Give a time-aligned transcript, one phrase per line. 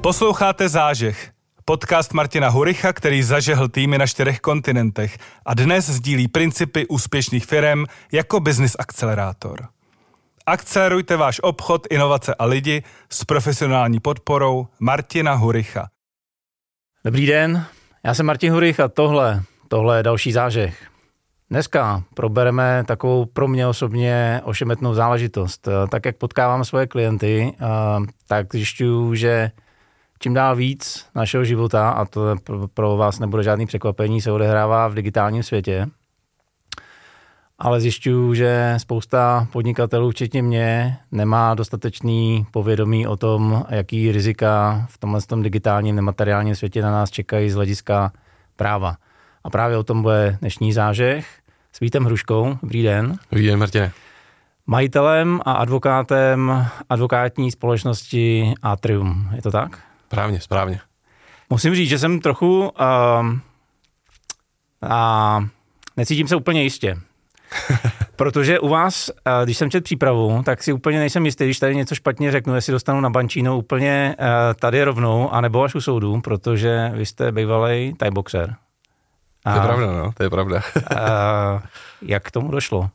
[0.00, 1.30] Posloucháte Zážeh,
[1.64, 7.84] podcast Martina Huricha, který zažehl týmy na čtyřech kontinentech a dnes sdílí principy úspěšných firm
[8.12, 9.68] jako business akcelerátor.
[10.46, 15.88] Akcelerujte váš obchod, inovace a lidi s profesionální podporou Martina Huricha.
[17.04, 17.64] Dobrý den,
[18.04, 20.86] já jsem Martin Hurich a tohle, tohle je další zážeh.
[21.50, 25.68] Dneska probereme takovou pro mě osobně ošemetnou záležitost.
[25.90, 27.52] Tak jak potkávám svoje klienty,
[28.26, 29.50] tak zjišťuju, že
[30.18, 32.36] čím dál víc našeho života, a to
[32.74, 35.86] pro vás nebude žádný překvapení, se odehrává v digitálním světě.
[37.58, 44.98] Ale zjišťuju, že spousta podnikatelů, včetně mě, nemá dostatečný povědomí o tom, jaký rizika v
[44.98, 48.12] tomhle tom digitálním nemateriálním světě na nás čekají z hlediska
[48.56, 48.96] práva.
[49.44, 51.26] A právě o tom bude dnešní zážeh
[51.72, 52.58] s Vítem Hruškou.
[52.62, 53.18] Dobrý den.
[53.30, 53.92] Dobrý den, Martine.
[54.66, 59.28] Majitelem a advokátem advokátní společnosti Atrium.
[59.36, 59.87] Je to tak?
[60.08, 60.80] Správně, správně.
[61.50, 63.38] Musím říct, že jsem trochu uh,
[64.90, 65.40] a
[65.96, 66.98] necítím se úplně jistě.
[68.16, 71.76] Protože u vás, uh, když jsem čet přípravu, tak si úplně nejsem jistý, když tady
[71.76, 74.26] něco špatně řeknu, jestli dostanu na bančínu úplně uh,
[74.60, 78.54] tady rovnou, anebo až u soudu, protože vy jste bývalý Thai boxer.
[79.44, 80.62] A, to je pravda, no, to je pravda.
[80.76, 81.62] uh,
[82.02, 82.90] jak k tomu došlo?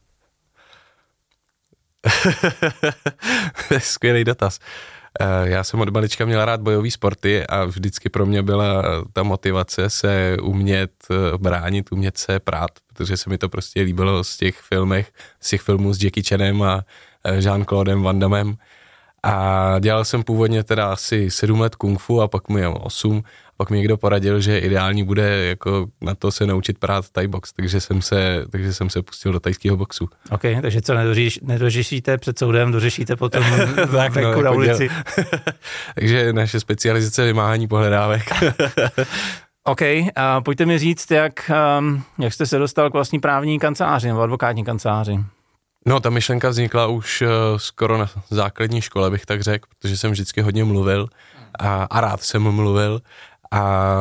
[3.79, 4.59] skvělý dotaz.
[4.59, 4.65] Uh,
[5.43, 8.83] já jsem od malička měl rád bojové sporty a vždycky pro mě byla
[9.13, 14.23] ta motivace se umět eh, bránit, umět se prát, protože se mi to prostě líbilo
[14.23, 16.85] z těch filmech, z těch filmů s Jackie Chanem a
[17.23, 18.43] eh, Jean-Claudem Van Damme.
[19.23, 23.23] A dělal jsem původně teda asi sedm let kung fu a pak mi osm
[23.57, 27.53] pak mi někdo poradil, že ideální bude jako na to se naučit prát Thai box,
[27.53, 30.09] takže jsem se, takže jsem se pustil do tajského boxu.
[30.31, 33.43] OK, takže co nedoříš, nedořešíte před soudem, dořešíte potom
[33.91, 34.89] tak, no, na ulici.
[35.95, 38.21] takže naše specializace je vymáhání pohledávek.
[39.63, 39.81] OK,
[40.15, 44.21] a pojďte mi říct, jak, um, jak jste se dostal k vlastní právní kanceláři nebo
[44.21, 45.19] advokátní kanceláři.
[45.85, 50.11] No, ta myšlenka vznikla už uh, skoro na základní škole, bych tak řekl, protože jsem
[50.11, 51.07] vždycky hodně mluvil
[51.59, 53.01] a, a rád jsem mluvil
[53.51, 53.95] a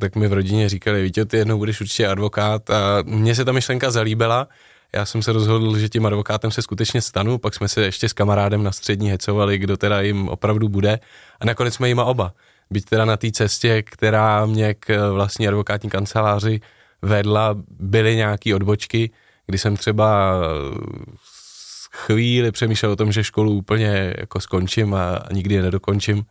[0.00, 3.52] tak mi v rodině říkali, víte, ty jednou budeš určitě advokát a mně se ta
[3.52, 4.48] myšlenka zalíbila.
[4.92, 8.12] Já jsem se rozhodl, že tím advokátem se skutečně stanu, pak jsme se ještě s
[8.12, 10.98] kamarádem na střední hecovali, kdo teda jim opravdu bude
[11.40, 12.32] a nakonec jsme jima oba.
[12.70, 16.60] Byť teda na té cestě, která mě k vlastní advokátní kanceláři
[17.02, 19.10] vedla, byly nějaké odbočky,
[19.48, 20.40] kdy jsem třeba
[21.92, 26.24] chvíli přemýšlel o tom, že školu úplně jako skončím a nikdy je nedokončím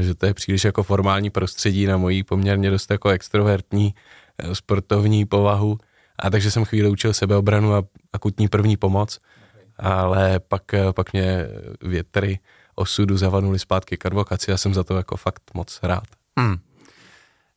[0.00, 3.94] že to je příliš jako formální prostředí na mojí poměrně dost jako extrovertní
[4.38, 5.78] eh, sportovní povahu.
[6.18, 9.18] A takže jsem chvíli učil sebeobranu a akutní první pomoc,
[9.76, 11.46] ale pak, eh, pak mě
[11.82, 12.38] větry
[12.74, 16.06] osudu zavanuly zpátky k advokaci a jsem za to jako fakt moc rád.
[16.38, 16.56] Hmm.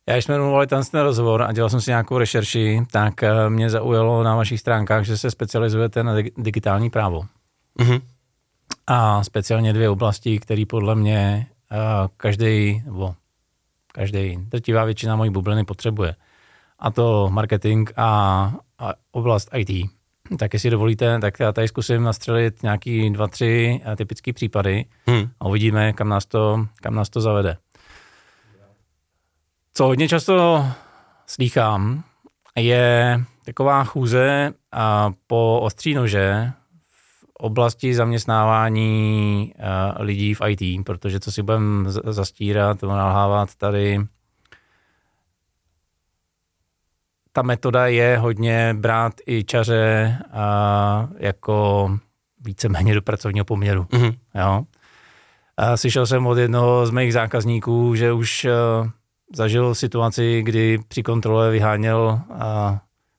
[0.08, 3.70] Já když jsme mluvili ten rozhovor a dělal jsem si nějakou rešerši, tak eh, mě
[3.70, 7.22] zaujalo na vašich stránkách, že se specializujete na digitální právo.
[7.78, 8.00] Mm-hmm.
[8.86, 11.46] A speciálně dvě oblasti, které podle mě
[12.16, 13.14] každý, nebo
[13.92, 16.14] každý, drtivá většina mojí bubliny potřebuje.
[16.78, 18.06] A to marketing a,
[18.78, 19.90] a oblast IT.
[20.38, 25.28] Tak jestli dovolíte, tak já tady zkusím nastřelit nějaký dva, tři typické případy hmm.
[25.40, 27.56] a uvidíme, kam nás, to, kam nás to zavede.
[29.74, 30.66] Co hodně často
[31.26, 32.04] slýchám,
[32.56, 36.52] je taková chůze a po ostří nože
[37.38, 44.00] oblasti zaměstnávání uh, lidí v IT, protože co si budeme zastírat, nalhávat tady,
[47.32, 51.90] ta metoda je hodně brát i čaře uh, jako
[52.40, 53.82] víceméně do pracovního poměru.
[53.82, 54.18] Mm-hmm.
[54.34, 54.62] Jo?
[55.56, 58.44] A slyšel jsem od jednoho z mých zákazníků, že už
[58.84, 58.90] uh,
[59.36, 62.36] zažil situaci, kdy při kontrole vyháněl uh,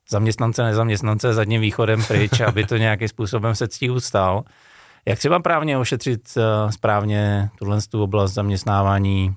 [0.10, 4.44] zaměstnance, nezaměstnance zadním východem pryč, aby to nějakým způsobem se ctí ustál.
[5.06, 9.36] Jak třeba právně ošetřit uh, správně tuhle tu oblast zaměstnávání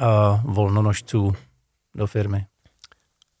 [0.00, 1.34] uh, volnonožců
[1.94, 2.46] do firmy?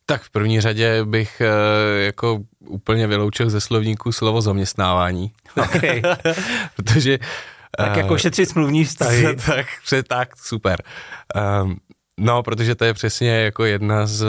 [0.06, 5.32] Tak v první řadě bych uh, jako úplně vyloučil ze slovníku slovo zaměstnávání.
[5.62, 6.02] Okay.
[6.76, 7.18] Protože
[7.76, 9.36] tak jako šetřit smluvní vztahy.
[9.46, 9.66] tak,
[10.08, 10.82] tak, super.
[11.62, 11.76] Um,
[12.20, 14.26] no, protože to je přesně jako jedna z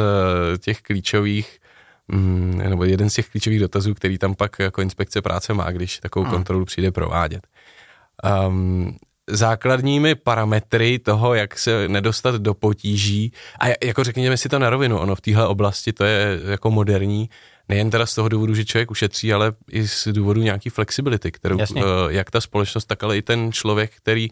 [0.60, 1.60] těch klíčových
[2.08, 6.00] Mm, nebo jeden z těch klíčových dotazů, který tam pak jako inspekce práce má, když
[6.00, 6.34] takovou hmm.
[6.34, 7.48] kontrolu přijde provádět.
[8.48, 8.98] Um,
[9.30, 13.32] základními parametry toho, jak se nedostat do potíží.
[13.60, 17.30] A jako řekněme si to na rovinu, ono v téhle oblasti to je jako moderní,
[17.70, 21.60] nejen teda z toho důvodu, že člověk ušetří, ale i z důvodu nějaký flexibility, kterou
[21.60, 21.84] Jasně.
[21.84, 24.30] uh, jak ta společnost, tak ale i ten člověk, který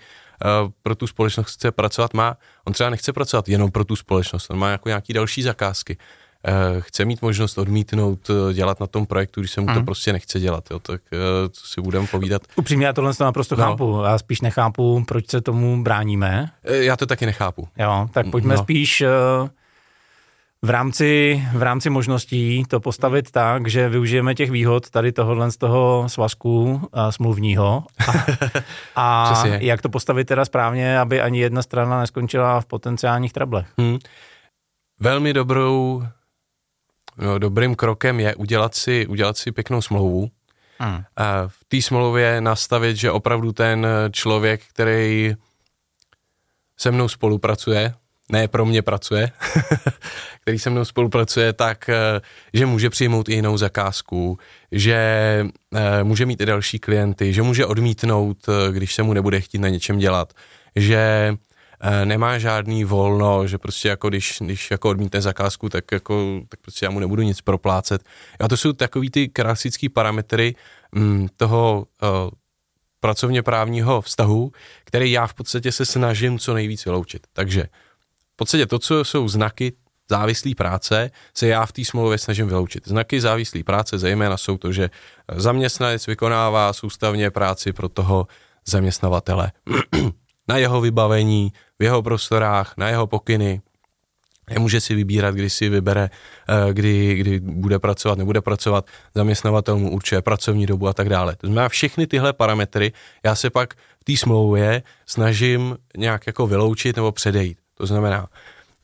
[0.84, 2.38] pro tu společnost chce pracovat, má.
[2.66, 5.98] On třeba nechce pracovat jenom pro tu společnost, on má jako nějaký další zakázky.
[6.48, 9.86] Uh, chce mít možnost odmítnout dělat na tom projektu, když se mu to mm.
[9.86, 11.02] prostě nechce dělat, jo, tak
[11.52, 12.42] co si budeme povídat.
[12.56, 13.64] Upřímně já tohle to naprosto no.
[13.64, 16.50] chápu, já spíš nechápu, proč se tomu bráníme.
[16.64, 17.68] Já to taky nechápu.
[17.78, 18.64] Jo, tak pojďme no.
[18.64, 19.50] spíš uh,
[20.64, 25.58] v rámci, v rámci možností to postavit tak, že využijeme těch výhod tady tohohle z
[25.58, 28.12] toho svazku a smluvního a,
[28.96, 33.68] a jak to postavit teda správně, aby ani jedna strana neskončila v potenciálních trablech.
[33.78, 33.98] Hmm.
[35.00, 36.04] Velmi dobrou,
[37.18, 40.30] no, dobrým krokem je udělat si, udělat si pěknou smlouvu.
[40.80, 41.04] Hmm.
[41.16, 45.36] A v té smlouvě nastavit, že opravdu ten člověk, který
[46.78, 47.94] se mnou spolupracuje,
[48.32, 49.32] ne pro mě pracuje,
[50.42, 52.22] který se mnou spolupracuje, tak eh,
[52.54, 54.38] že může přijmout i jinou zakázku,
[54.72, 54.96] že
[55.76, 59.60] eh, může mít i další klienty, že může odmítnout, eh, když se mu nebude chtít
[59.60, 60.34] na něčem dělat,
[60.76, 61.34] že
[62.06, 66.86] nemá žádný volno, že prostě jako když, když jako odmítne zakázku, tak jako tak prostě
[66.86, 68.04] já mu nebudu nic proplácet.
[68.40, 70.56] A to jsou takový ty klasické parametry
[70.92, 71.88] mm, toho
[73.00, 74.52] pracovně právního vztahu,
[74.84, 77.28] který já v podstatě se snažím co nejvíc vyloučit.
[77.34, 77.68] Takže
[78.44, 79.74] podstatě to, co jsou znaky
[80.10, 82.88] závislé práce, se já v té smlouvě snažím vyloučit.
[82.88, 84.90] Znaky závislé práce zejména jsou to, že
[85.36, 88.28] zaměstnanec vykonává soustavně práci pro toho
[88.66, 89.52] zaměstnavatele
[90.48, 93.62] na jeho vybavení, v jeho prostorách, na jeho pokyny,
[94.50, 96.10] Nemůže si vybírat, kdy si vybere,
[96.50, 98.86] eh, kdy, kdy bude pracovat, nebude pracovat,
[99.16, 101.36] zaměstnavatel mu určuje pracovní dobu a tak dále.
[101.36, 102.92] To znamená, všechny tyhle parametry
[103.24, 107.63] já se pak v té smlouvě snažím nějak jako vyloučit nebo předejít.
[107.74, 108.28] To znamená,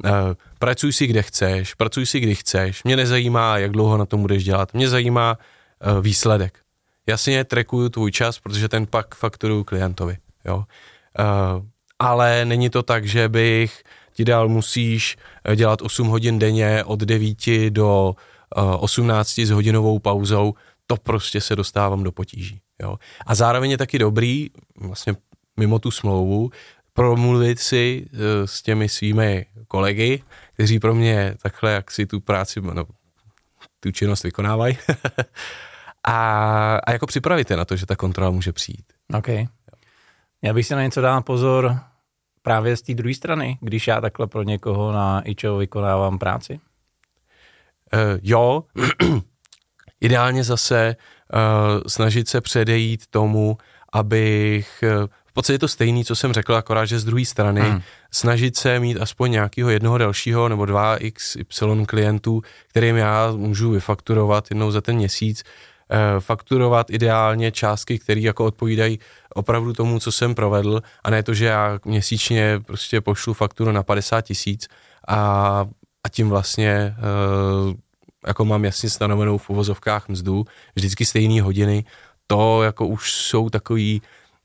[0.05, 0.11] uh,
[0.59, 4.43] pracuj si kde chceš, pracuj si kdy chceš, mě nezajímá, jak dlouho na tom budeš
[4.43, 6.59] dělat, mě zajímá uh, výsledek.
[7.07, 10.17] Jasně trekuju tvůj čas, protože ten pak fakturuju klientovi.
[10.45, 10.57] Jo?
[10.57, 10.63] Uh,
[11.99, 13.83] ale není to tak, že bych
[14.13, 15.17] ti dal, musíš
[15.55, 17.37] dělat 8 hodin denně od 9
[17.69, 18.15] do
[18.57, 20.53] uh, 18 s hodinovou pauzou,
[20.87, 22.61] to prostě se dostávám do potíží.
[22.81, 22.97] Jo?
[23.25, 25.15] A zároveň je taky dobrý, vlastně
[25.57, 26.49] mimo tu smlouvu,
[26.99, 30.23] promluvit si uh, s těmi svými kolegy,
[30.53, 32.85] kteří pro mě takhle, jak si tu práci, no,
[33.79, 34.77] tu činnost vykonávají.
[36.07, 38.85] a, a jako připravit je na to, že ta kontrola může přijít.
[39.13, 39.27] OK.
[40.41, 41.79] Já bych si na něco dal pozor
[42.41, 46.59] právě z té druhé strany, když já takhle pro někoho na IČO vykonávám práci?
[47.93, 48.63] Uh, jo,
[50.01, 50.95] ideálně zase
[51.33, 51.39] uh,
[51.87, 53.57] snažit se předejít tomu,
[53.93, 54.83] abych
[55.29, 57.81] v podstatě je to stejný, co jsem řekl, akorát, že z druhé strany hmm.
[58.11, 64.45] snažit se mít aspoň nějakého jednoho dalšího nebo dva XY klientů, kterým já můžu vyfakturovat
[64.49, 65.43] jednou za ten měsíc,
[65.89, 68.99] eh, fakturovat ideálně částky, které jako odpovídají
[69.35, 73.83] opravdu tomu, co jsem provedl a ne to, že já měsíčně prostě pošlu fakturu na
[73.83, 74.67] 50 tisíc
[75.07, 75.17] a,
[76.03, 77.75] a tím vlastně eh,
[78.27, 80.45] jako mám jasně stanovenou v uvozovkách mzdu,
[80.75, 81.85] vždycky stejné hodiny,
[82.27, 84.01] to jako už jsou takový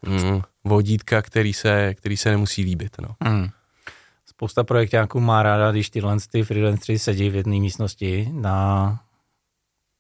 [0.07, 2.97] mm, vodítka, který se, který se nemusí líbit.
[3.01, 3.31] No.
[3.31, 3.49] Mm.
[4.27, 9.01] Spousta projektáků má ráda, když tyhle ty freelanceri sedí v jedné místnosti na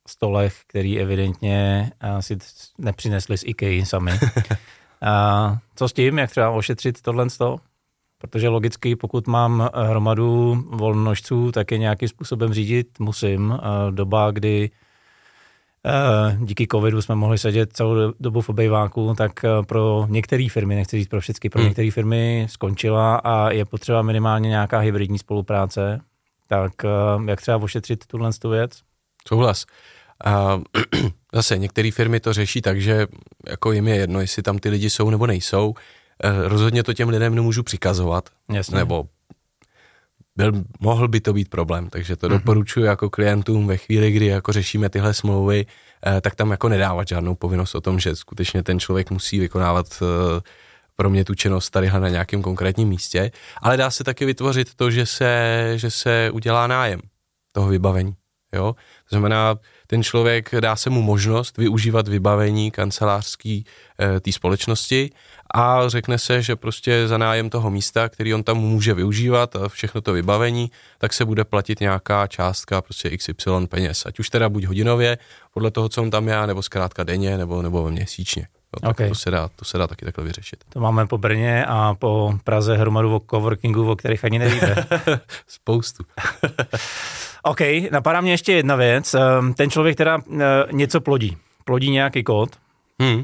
[0.08, 1.90] stolech, který evidentně
[2.20, 2.38] si
[2.78, 4.12] nepřinesli z IKEA sami.
[5.02, 7.60] A co s tím, jak třeba ošetřit tohle toho?
[8.18, 13.58] Protože logicky, pokud mám hromadu volnožců, tak je nějakým způsobem řídit musím.
[13.90, 14.78] Doba, kdy Eh,
[16.38, 20.98] díky covidu jsme mohli sedět celou dobu v obejváku, tak eh, pro některé firmy, nechci
[20.98, 21.68] říct pro všechny, pro hmm.
[21.68, 26.00] některé firmy skončila a je potřeba minimálně nějaká hybridní spolupráce.
[26.48, 26.88] Tak eh,
[27.30, 28.80] jak třeba ošetřit tuhle věc?
[29.28, 29.64] Souhlas.
[30.24, 30.60] A
[31.34, 33.06] zase některé firmy to řeší tak, že
[33.48, 35.74] jako jim je jedno, jestli tam ty lidi jsou nebo nejsou.
[36.44, 38.28] Rozhodně to těm lidem nemůžu přikazovat.
[38.52, 38.78] Jasně.
[38.78, 39.04] Nebo
[40.36, 42.30] byl, mohl by to být problém, takže to mm-hmm.
[42.30, 45.66] doporučuji jako klientům ve chvíli, kdy jako řešíme tyhle smlouvy,
[46.06, 49.86] eh, tak tam jako nedávat žádnou povinnost o tom, že skutečně ten člověk musí vykonávat
[50.02, 50.40] eh,
[50.96, 53.30] pro mě tu činnost tady na nějakém konkrétním místě,
[53.62, 57.00] ale dá se taky vytvořit to, že se, že se udělá nájem
[57.52, 58.14] toho vybavení.
[58.54, 58.72] Jo?
[59.08, 59.54] To znamená,
[59.94, 63.64] ten člověk dá se mu možnost využívat vybavení kancelářský
[64.00, 65.10] e, té společnosti
[65.54, 69.68] a řekne se, že prostě za nájem toho místa, který on tam může využívat a
[69.68, 73.32] všechno to vybavení, tak se bude platit nějaká částka, prostě XY
[73.68, 74.06] peněz.
[74.06, 75.18] Ať už teda buď hodinově,
[75.50, 78.46] podle toho, co on tam já, nebo zkrátka denně, nebo, nebo měsíčně.
[78.74, 79.08] Jo, tak Okay.
[79.08, 80.64] to, se dá, to se dá taky takhle vyřešit.
[80.68, 84.86] To máme po Brně a po Praze hromadu coworkingu, o kterých ani nevíte.
[85.46, 86.04] Spoustu.
[87.42, 89.14] OK, napadá mě ještě jedna věc.
[89.14, 91.36] Ehm, Ten člověk teda eh, něco plodí.
[91.64, 92.50] Plodí nějaký kód.
[93.02, 93.22] Hmm.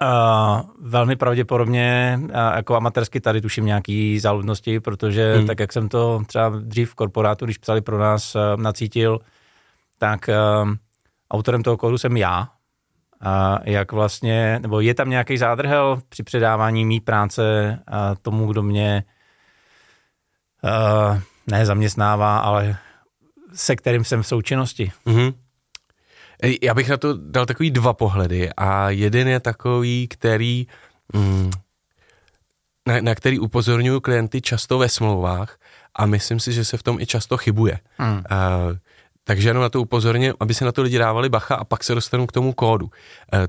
[0.00, 5.46] A velmi pravděpodobně, a jako amatérsky tady tuším nějaký záludnosti, protože Hmm.
[5.46, 9.18] tak, jak jsem to třeba dřív v korporátu, když psali pro nás, eh, nacítil,
[9.98, 10.76] tak ehm,
[11.30, 12.48] autorem toho kódu jsem já.
[13.20, 18.62] A jak vlastně, nebo je tam nějaký zádrhel při předávání mý práce a tomu, kdo
[18.62, 19.04] mě
[20.62, 22.76] uh, ne zaměstnává, ale
[23.54, 24.92] se kterým jsem v součinnosti.
[25.04, 25.32] Mhm.
[26.42, 30.66] Ej, Já bych na to dal takový dva pohledy a jeden je takový, který,
[31.12, 31.50] mm,
[32.86, 35.58] na, na který upozorňuju klienty často ve smlouvách
[35.94, 37.78] a myslím si, že se v tom i často chybuje.
[37.98, 38.16] Hmm.
[38.16, 38.22] Uh,
[39.28, 41.94] takže jenom na to upozorně, aby se na to lidi dávali bacha a pak se
[41.94, 42.86] dostanu k tomu kódu.
[42.86, 42.90] Uh,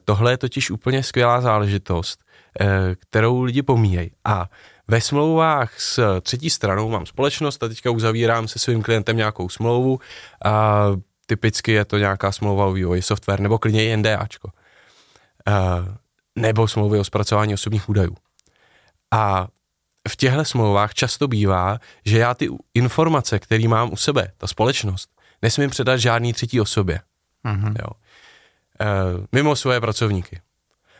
[0.05, 2.19] tohle je totiž úplně skvělá záležitost,
[2.61, 2.67] uh,
[2.99, 4.11] kterou lidi pomíjejí.
[4.25, 4.49] A
[4.87, 9.99] ve smlouvách s třetí stranou mám společnost a teďka uzavírám se svým klientem nějakou smlouvu
[10.45, 10.85] a
[11.25, 14.47] typicky je to nějaká smlouva o vývoji software nebo klidně i NDAčko.
[15.47, 15.53] Uh,
[16.35, 18.15] nebo smlouvy o zpracování osobních údajů.
[19.11, 19.47] A
[20.09, 25.18] v těchto smlouvách často bývá, že já ty informace, které mám u sebe, ta společnost,
[25.41, 26.99] nesmím předat žádný třetí osobě.
[27.43, 27.75] Mhm.
[27.79, 27.89] Jo.
[28.81, 28.87] E,
[29.31, 30.41] mimo svoje pracovníky.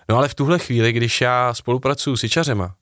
[0.10, 2.76] No ale v tuhle chvíli, když já spolupracuju s ičařema,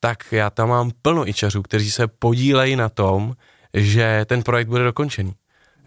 [0.00, 3.34] tak já tam mám plno ičařů, kteří se podílejí na tom,
[3.74, 5.34] že ten projekt bude dokončený.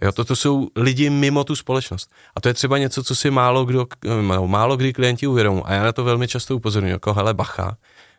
[0.02, 2.12] Jo, toto jsou lidi mimo tu společnost.
[2.36, 3.86] A to je třeba něco, co si málo, kdo,
[4.22, 5.64] no, málo kdy klienti uvědomují.
[5.66, 7.78] A já na to velmi často upozorňuji, jako hele bacha,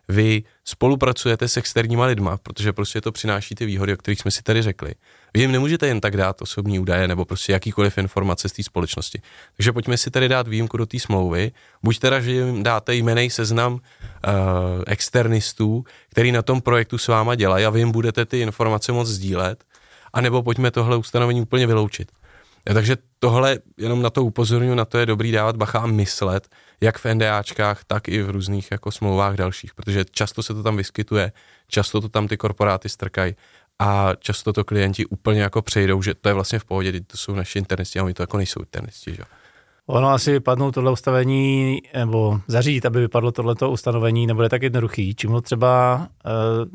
[0.08, 4.42] vy spolupracujete s externíma lidma, protože prostě to přináší ty výhody, o kterých jsme si
[4.42, 4.94] tady řekli.
[5.34, 9.20] Vy jim nemůžete jen tak dát osobní údaje nebo prostě jakýkoliv informace z té společnosti.
[9.56, 11.52] Takže pojďme si tady dát výjimku do té smlouvy.
[11.82, 13.80] Buď teda, že jim dáte jmenej seznam uh,
[14.86, 19.08] externistů, který na tom projektu s váma dělají a vy jim budete ty informace moc
[19.08, 19.64] sdílet,
[20.12, 22.08] anebo pojďme tohle ustanovení úplně vyloučit.
[22.74, 26.48] Takže tohle, jenom na to upozorňuji, na to je dobrý dávat bacha a myslet,
[26.80, 30.76] jak v NDAčkách, tak i v různých jako smlouvách dalších, protože často se to tam
[30.76, 31.32] vyskytuje,
[31.68, 33.34] často to tam ty korporáty strkají
[33.78, 37.34] a často to klienti úplně jako přejdou, že to je vlastně v pohodě, to jsou
[37.34, 39.22] naši internisti a oni to jako nejsou internisti, že?
[39.86, 45.14] Ono asi vypadnout tohle ustavení, nebo zařídit, aby vypadlo tohleto ustanovení, nebude tak jednoduchý.
[45.14, 46.02] Čím ho třeba uh,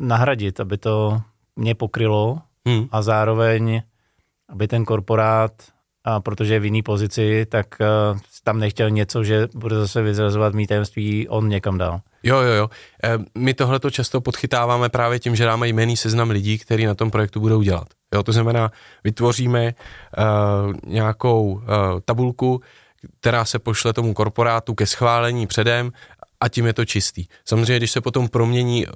[0.07, 1.21] nahradit, aby to
[1.55, 2.87] mě pokrylo Hmm.
[2.91, 3.81] a zároveň,
[4.49, 5.51] aby ten korporát,
[6.05, 10.53] a protože je v jiný pozici, tak uh, tam nechtěl něco, že bude zase vyzrazovat
[10.53, 12.01] mý tajemství on někam dál.
[12.23, 12.69] Jo, jo, jo.
[13.03, 16.95] E, My tohle to často podchytáváme právě tím, že dáme jmený seznam lidí, kteří na
[16.95, 17.87] tom projektu budou dělat.
[18.13, 18.71] Jo, to znamená,
[19.03, 21.61] vytvoříme uh, nějakou uh,
[22.05, 22.61] tabulku,
[23.19, 25.91] která se pošle tomu korporátu ke schválení předem
[26.43, 27.25] a tím je to čistý.
[27.45, 28.93] Samozřejmě, když se potom promění uh,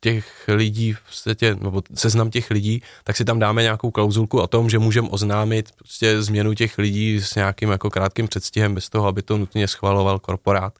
[0.00, 4.46] těch lidí, v podstatě, nebo seznam těch lidí, tak si tam dáme nějakou klauzulku o
[4.46, 9.06] tom, že můžeme oznámit prostě změnu těch lidí s nějakým jako krátkým předstihem, bez toho,
[9.06, 10.74] aby to nutně schvaloval korporát.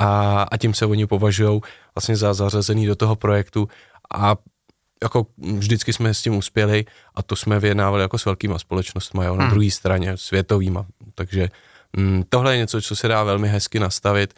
[0.00, 1.60] A, a tím se oni považují
[1.94, 3.68] vlastně za zařazený do toho projektu
[4.14, 4.36] a
[5.02, 5.26] jako
[5.58, 6.84] vždycky jsme s tím uspěli
[7.14, 9.50] a to jsme vyjednávali jako s velkýma společnostmi, jo, na Hmm.
[9.50, 10.86] druhé straně světovýma.
[11.14, 11.48] Takže
[11.96, 14.34] mm, tohle je něco, co se dá velmi hezky nastavit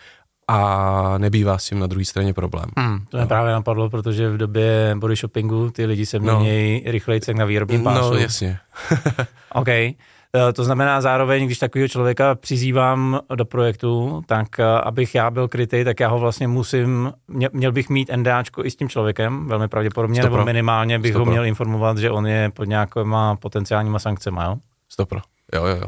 [0.50, 2.64] a nebývá s tím na druhé straně problém.
[2.78, 6.40] Hmm, to mě právě napadlo, protože v době body shoppingu ty lidi se No.
[6.40, 8.10] mění rychleji jak na výrobním pásu.
[8.10, 8.58] No jasně.
[9.52, 9.68] OK.
[9.68, 15.48] Eh, To znamená zároveň, když takového člověka přizývám do projektu, tak eh, abych já byl
[15.48, 19.48] krytý, tak já ho vlastně musím, mě- měl bych mít NDAčko i s tím člověkem,
[19.48, 20.36] velmi pravděpodobně, Stopro.
[20.36, 21.30] nebo minimálně bych ho Stopro.
[21.32, 24.56] měl informovat, že on je pod nějakýma potenciálníma sankcemi, jo?
[24.88, 25.20] Stopro.
[25.54, 25.86] Jo, jo, jo.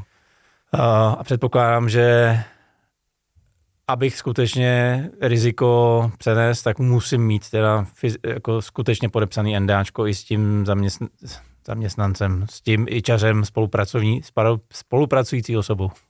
[0.75, 0.79] Eh,
[1.19, 2.39] A předpokládám, že
[3.89, 7.87] abych skutečně riziko přenes, tak musím mít teda
[8.27, 11.05] jako skutečně podepsaný NDAčko i s tím zaměstn,
[11.67, 15.91] zaměstnancem, s tím ičařem spolupracovní, sparo- spolupracující osobou.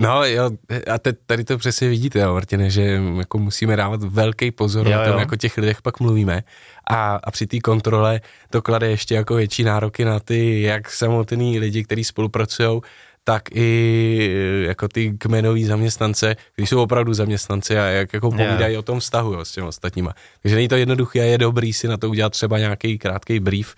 [0.00, 0.50] No jo,
[0.94, 4.98] a te, tady to přesně vidíte, jo, Martine, že jako musíme dávat velký pozor Jo,
[4.98, 6.42] na tom, jako těch lidech pak mluvíme
[6.90, 11.58] a, a při té kontrole to klade ještě jako větší nároky na ty jak samotný
[11.58, 12.80] lidi, kteří spolupracují,
[13.28, 14.30] tak i
[14.66, 19.32] jako ty kmenový zaměstnance, kteří jsou opravdu zaměstnanci a jak jako povídají o tom vztahu
[19.32, 20.14] jo, s těmi ostatníma.
[20.42, 23.74] Takže není to jednoduché a je dobrý si na to udělat třeba nějaký krátký brief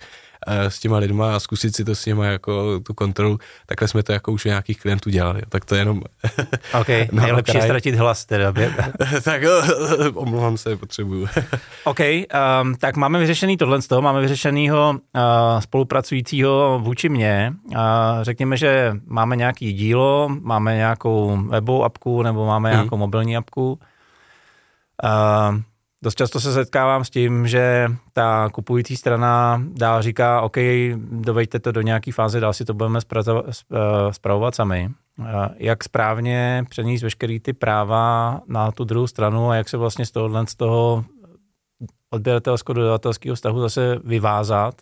[0.47, 3.39] s těma lidma a zkusit si to s nimi jako tu kontrolu.
[3.65, 5.41] Takhle jsme to jako už u nějakých klientů dělali.
[5.49, 6.01] Tak to je jenom...
[6.81, 8.53] OK, nejlepší je ztratit hlas teda.
[9.23, 9.41] tak
[10.13, 11.27] omlouvám se, potřebuju.
[11.83, 15.21] OK, um, tak máme vyřešený tohle z toho, máme vyřešenýho uh,
[15.59, 17.53] spolupracujícího vůči mně.
[17.65, 17.75] Uh,
[18.21, 22.77] řekněme, že máme nějaký dílo, máme nějakou webovou apku nebo máme hmm.
[22.77, 23.79] nějakou mobilní apku.
[25.03, 25.61] Uh,
[26.01, 30.57] dost často se setkávám s tím, že ta kupující strana dál říká, OK,
[30.97, 32.99] dovejte to do nějaké fáze, dál si to budeme
[34.11, 34.89] zpravovat sami.
[35.55, 40.11] Jak správně přenést veškerý ty práva na tu druhou stranu a jak se vlastně z
[40.11, 41.05] tohohle z toho
[42.09, 44.75] odběratelsko-dodavatelského vztahu zase vyvázat,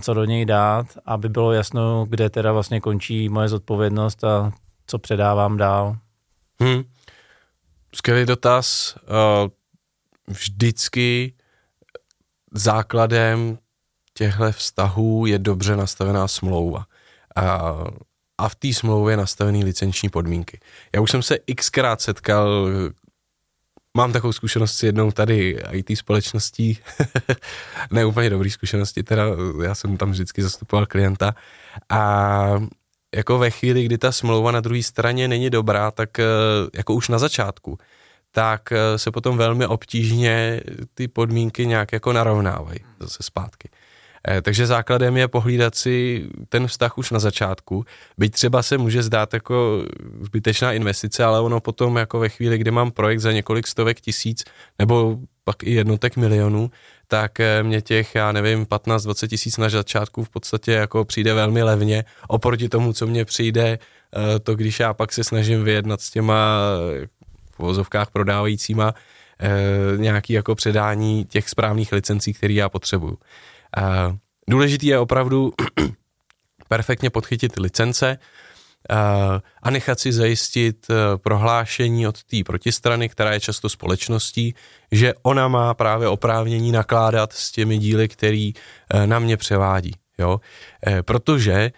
[0.00, 4.52] co do něj dát, aby bylo jasno, kde teda vlastně končí moje zodpovědnost a
[4.86, 5.96] co předávám dál.
[6.60, 6.82] Hmm.
[7.94, 8.94] Skvělý dotaz.
[10.26, 11.34] Vždycky
[12.52, 13.58] základem
[14.14, 16.86] těchto vztahů je dobře nastavená smlouva.
[17.36, 17.74] A,
[18.38, 20.60] a v té smlouvě je nastavený licenční podmínky.
[20.94, 22.68] Já už jsem se xkrát setkal,
[23.96, 26.78] mám takovou zkušenost s jednou tady IT společností,
[27.90, 29.24] ne úplně dobrý zkušenosti, teda
[29.64, 31.34] já jsem tam vždycky zastupoval klienta
[31.88, 32.62] a
[33.14, 36.10] jako ve chvíli, kdy ta smlouva na druhé straně není dobrá, tak
[36.74, 37.78] jako už na začátku,
[38.36, 40.60] tak eh, se potom velmi obtížně
[40.94, 43.68] ty podmínky nějak jako narovnávají zase zpátky.
[44.28, 47.84] Eh, takže základem je pohlídat si ten vztah už na začátku,
[48.18, 49.84] byť třeba se může zdát jako
[50.20, 54.44] zbytečná investice, ale ono potom jako ve chvíli, kdy mám projekt za několik stovek tisíc
[54.78, 56.70] nebo pak i jednotek milionů,
[57.08, 61.62] tak eh, mě těch, já nevím, 15-20 tisíc na začátku v podstatě jako přijde velmi
[61.62, 63.78] levně oproti tomu, co mě přijde
[64.42, 66.60] to, když já pak se snažím vyjednat s těma
[67.58, 68.94] vozovkách prodávajícíma
[69.40, 73.18] e, nějaký jako předání těch správných licencí, které já potřebuju.
[73.76, 73.82] E,
[74.50, 75.52] důležitý je opravdu
[76.68, 78.18] perfektně podchytit licence e,
[79.62, 84.54] a nechat si zajistit e, prohlášení od té protistrany, která je často společností,
[84.92, 88.52] že ona má právě oprávnění nakládat s těmi díly, který
[89.06, 89.92] na mě převádí.
[90.18, 90.40] Jo?
[91.02, 91.72] Protože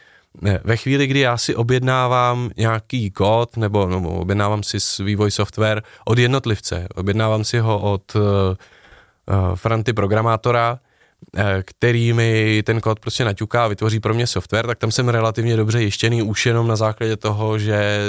[0.64, 6.18] ve chvíli, kdy já si objednávám nějaký kód nebo, nebo objednávám si vývoj software od
[6.18, 8.23] jednotlivce, objednávám si ho od uh,
[9.54, 10.78] Franty programátora,
[11.37, 15.09] eh, který mi ten kód prostě naťuká a vytvoří pro mě software, tak tam jsem
[15.09, 18.00] relativně dobře jištěný už jenom na základě toho, že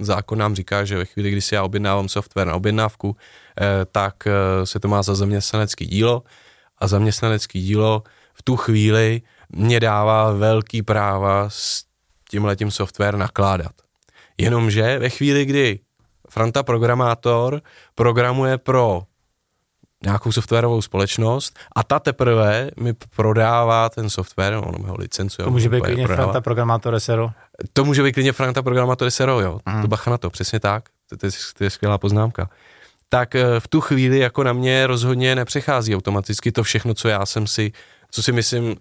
[0.00, 3.16] zákon nám říká, že ve chvíli, kdy si já objednávám software na objednávku,
[3.92, 4.14] tak
[4.64, 6.22] se to má za zaměstnanecký dílo
[6.78, 8.02] a zaměstnanecký dílo
[8.34, 11.84] v tu chvíli mě dává velký práva s
[12.30, 13.72] tímhletím software nakládat.
[14.38, 15.80] Jenomže ve chvíli, kdy
[16.30, 17.62] Franta programátor
[17.94, 19.02] programuje pro
[20.04, 25.44] nějakou softwarovou společnost a ta teprve mi prodává ten software, ono mi ho licencuje.
[25.44, 27.30] To může být klidně Franta programátor SRO?
[27.72, 29.60] To může být klidně Franta programátor SRO, jo.
[29.66, 29.82] Mm.
[29.82, 30.88] To bacha na to, přesně tak.
[31.08, 32.50] To, to, je, to je skvělá poznámka.
[33.08, 37.26] Tak eh, v tu chvíli jako na mě rozhodně nepřechází automaticky to všechno, co já
[37.26, 37.72] jsem si,
[38.10, 38.76] co si myslím,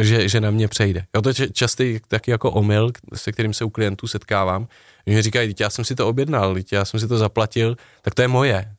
[0.00, 1.04] že, že na mě přejde.
[1.14, 4.66] Jo, to je častý taky jako omyl, se kterým se u klientů setkávám,
[5.06, 8.28] že říkají, já jsem si to objednal, já jsem si to zaplatil, tak to je
[8.28, 8.74] moje.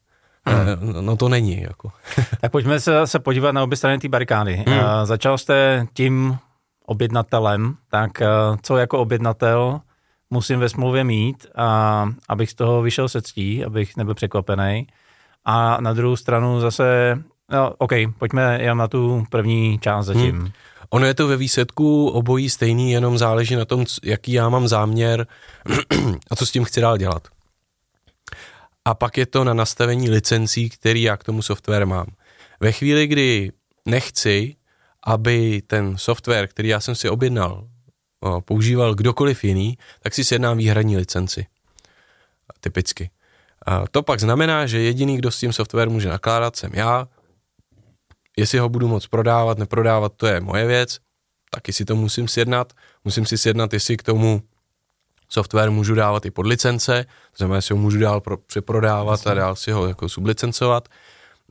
[0.45, 1.05] Hmm.
[1.05, 1.61] No to není.
[1.61, 1.91] Jako.
[2.41, 4.63] tak pojďme se, se podívat na obě strany té barikády.
[4.67, 4.77] Hmm.
[4.77, 6.37] Uh, začal jste tím
[6.85, 9.81] objednatelem, tak uh, co jako objednatel
[10.29, 14.87] musím ve smlouvě mít, a, abych z toho vyšel se ctí, abych nebyl překvapený.
[15.45, 17.17] A na druhou stranu zase,
[17.51, 20.39] no, OK, pojďme jen na tu první část zatím.
[20.39, 20.51] Hmm.
[20.93, 25.27] Ono je to ve výsledku obojí stejný, jenom záleží na tom, jaký já mám záměr
[26.29, 27.27] a co s tím chci dál dělat.
[28.85, 32.05] A pak je to na nastavení licencí, který já k tomu software mám.
[32.59, 33.51] Ve chvíli, kdy
[33.85, 34.55] nechci,
[35.05, 37.67] aby ten software, který já jsem si objednal,
[38.45, 41.45] používal kdokoliv jiný, tak si sjednám výhradní licenci.
[42.59, 43.09] Typicky.
[43.65, 47.07] A to pak znamená, že jediný, kdo s tím software může nakládat, jsem já,
[48.37, 50.99] Jestli ho budu moc prodávat, neprodávat, to je moje věc,
[51.49, 52.73] taky si to musím sjednat.
[53.05, 54.41] Musím si sjednat, jestli k tomu
[55.29, 59.31] software můžu dávat i pod licence, to znamená, jestli ho můžu dál pro, přeprodávat Jasně.
[59.31, 60.89] a dál si ho jako sublicencovat.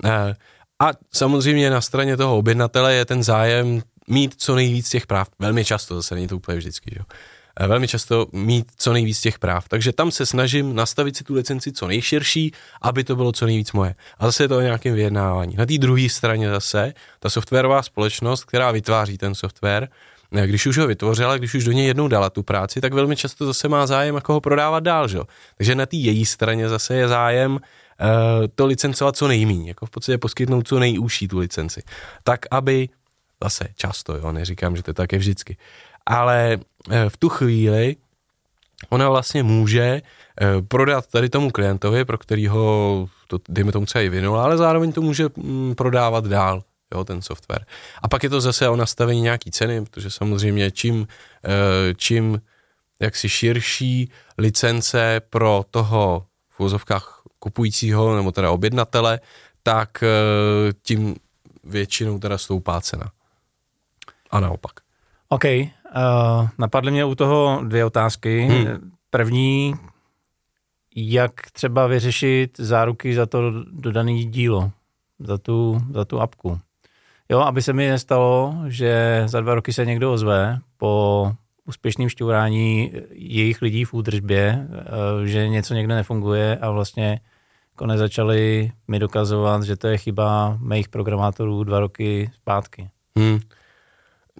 [0.04, 0.34] Eh,
[0.82, 5.28] a samozřejmě na straně toho objednatele je ten zájem mít co nejvíc těch práv.
[5.38, 6.96] Velmi často, zase není to úplně vždycky.
[6.98, 7.04] Jo.
[7.60, 9.68] Eh, velmi často mít co nejvíc těch práv.
[9.68, 13.72] Takže tam se snažím nastavit si tu licenci co nejširší, aby to bylo co nejvíc
[13.72, 13.94] moje.
[14.18, 15.56] A zase je to o nějakém vyjednávání.
[15.56, 19.88] Na té druhé straně zase ta softwarová společnost, která vytváří ten software,
[20.32, 23.16] eh, když už ho vytvořila, když už do něj jednou dala tu práci, tak velmi
[23.16, 25.08] často zase má zájem, jako ho prodávat dál.
[25.08, 25.18] Že?
[25.56, 27.58] Takže na té její straně zase je zájem uh,
[28.54, 31.82] to licencovat co nejméně, jako v podstatě poskytnout co nejúžší tu licenci.
[32.22, 32.88] Tak, aby
[33.42, 35.56] zase často, jo, neříkám, že to tak je vždycky.
[36.06, 36.58] Ale
[36.90, 37.96] eh, v tu chvíli
[38.88, 44.08] ona vlastně může eh, prodat tady tomu klientovi, pro kterýho to, dejme tomu třeba i
[44.08, 46.62] vynula, ale zároveň to může mm, prodávat dál,
[46.94, 47.66] jo, ten software.
[48.02, 51.06] A pak je to zase o nastavení nějaký ceny, protože samozřejmě čím,
[51.44, 52.42] eh, čím
[53.00, 59.20] jaksi širší licence pro toho v vozovkách kupujícího nebo teda objednatele,
[59.62, 60.04] tak
[60.82, 61.16] tím
[61.64, 63.10] většinou teda stoupá cena.
[64.30, 64.72] A naopak.
[65.32, 68.40] OK, uh, napadly mě u toho dvě otázky.
[68.40, 68.90] Hmm.
[69.10, 69.74] První,
[70.96, 74.70] jak třeba vyřešit záruky za to dodané dílo,
[75.18, 76.58] za tu, za tu apku.
[77.28, 81.32] Jo, aby se mi nestalo, že za dva roky se někdo ozve po
[81.64, 87.20] úspěšném šťourání jejich lidí v údržbě, eh, že něco někde nefunguje a vlastně
[87.72, 92.90] jako nezačali mi dokazovat, že to je chyba mých programátorů dva roky zpátky.
[93.16, 93.40] Hmm.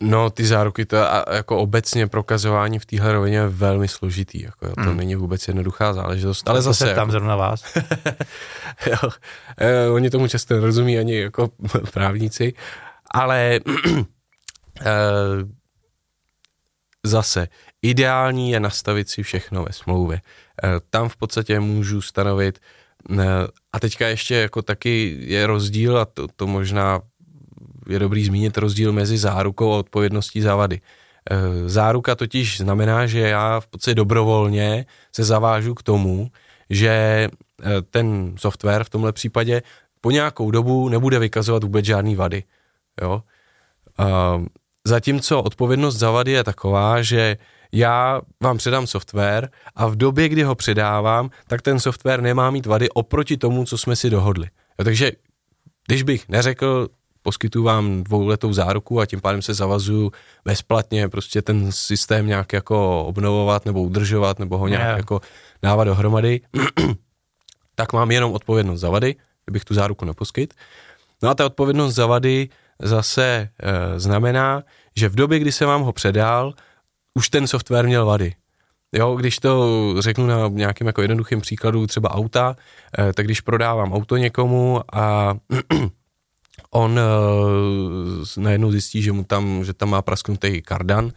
[0.00, 4.66] No, ty záruky, to a jako obecně prokazování v téhle rovině je velmi složitý, jako
[4.66, 4.96] jo, to hmm.
[4.96, 6.86] není vůbec jednoduchá záležitost, ale zase...
[6.86, 7.64] Se tam jako, zrovna vás.
[8.86, 9.10] jo,
[9.58, 11.50] eh, oni tomu často nerozumí ani jako
[11.92, 12.54] právníci,
[13.14, 13.60] ale
[14.80, 14.90] eh,
[17.04, 17.48] zase,
[17.82, 20.20] ideální je nastavit si všechno ve smlouvě.
[20.64, 22.58] Eh, tam v podstatě můžu stanovit,
[23.20, 23.24] eh,
[23.72, 27.00] a teďka ještě jako taky je rozdíl, a to, to možná
[27.88, 30.80] je dobrý zmínit rozdíl mezi zárukou a odpovědností za vady.
[31.30, 36.30] E, záruka totiž znamená, že já v podstatě dobrovolně se zavážu k tomu,
[36.70, 37.28] že e,
[37.90, 39.62] ten software v tomhle případě
[40.00, 42.44] po nějakou dobu nebude vykazovat vůbec žádný vady.
[43.02, 43.22] Jo?
[44.86, 47.36] Zatímco odpovědnost za vady je taková, že
[47.72, 52.66] já vám předám software a v době, kdy ho předávám, tak ten software nemá mít
[52.66, 54.48] vady oproti tomu, co jsme si dohodli.
[54.78, 55.12] Jo, takže
[55.86, 56.88] když bych neřekl,
[57.22, 60.12] poskytuju vám dvouletou záruku a tím pádem se zavazuju
[60.44, 64.96] bezplatně prostě ten systém nějak jako obnovovat nebo udržovat nebo ho nějak yeah.
[64.96, 65.20] jako
[65.62, 66.40] dávat dohromady,
[67.74, 70.54] tak mám jenom odpovědnost za vady, kdybych tu záruku neposkyt.
[71.22, 72.48] No a ta odpovědnost za vady
[72.82, 74.62] zase e, znamená,
[74.96, 76.54] že v době, kdy se vám ho předal,
[77.14, 78.34] už ten software měl vady.
[78.92, 82.56] Jo, když to řeknu na nějakým jako jednoduchým příkladu třeba auta,
[82.98, 85.34] e, tak když prodávám auto někomu a
[86.70, 91.10] on uh, najednou zjistí, že mu tam, že tam má prasknutý kardan,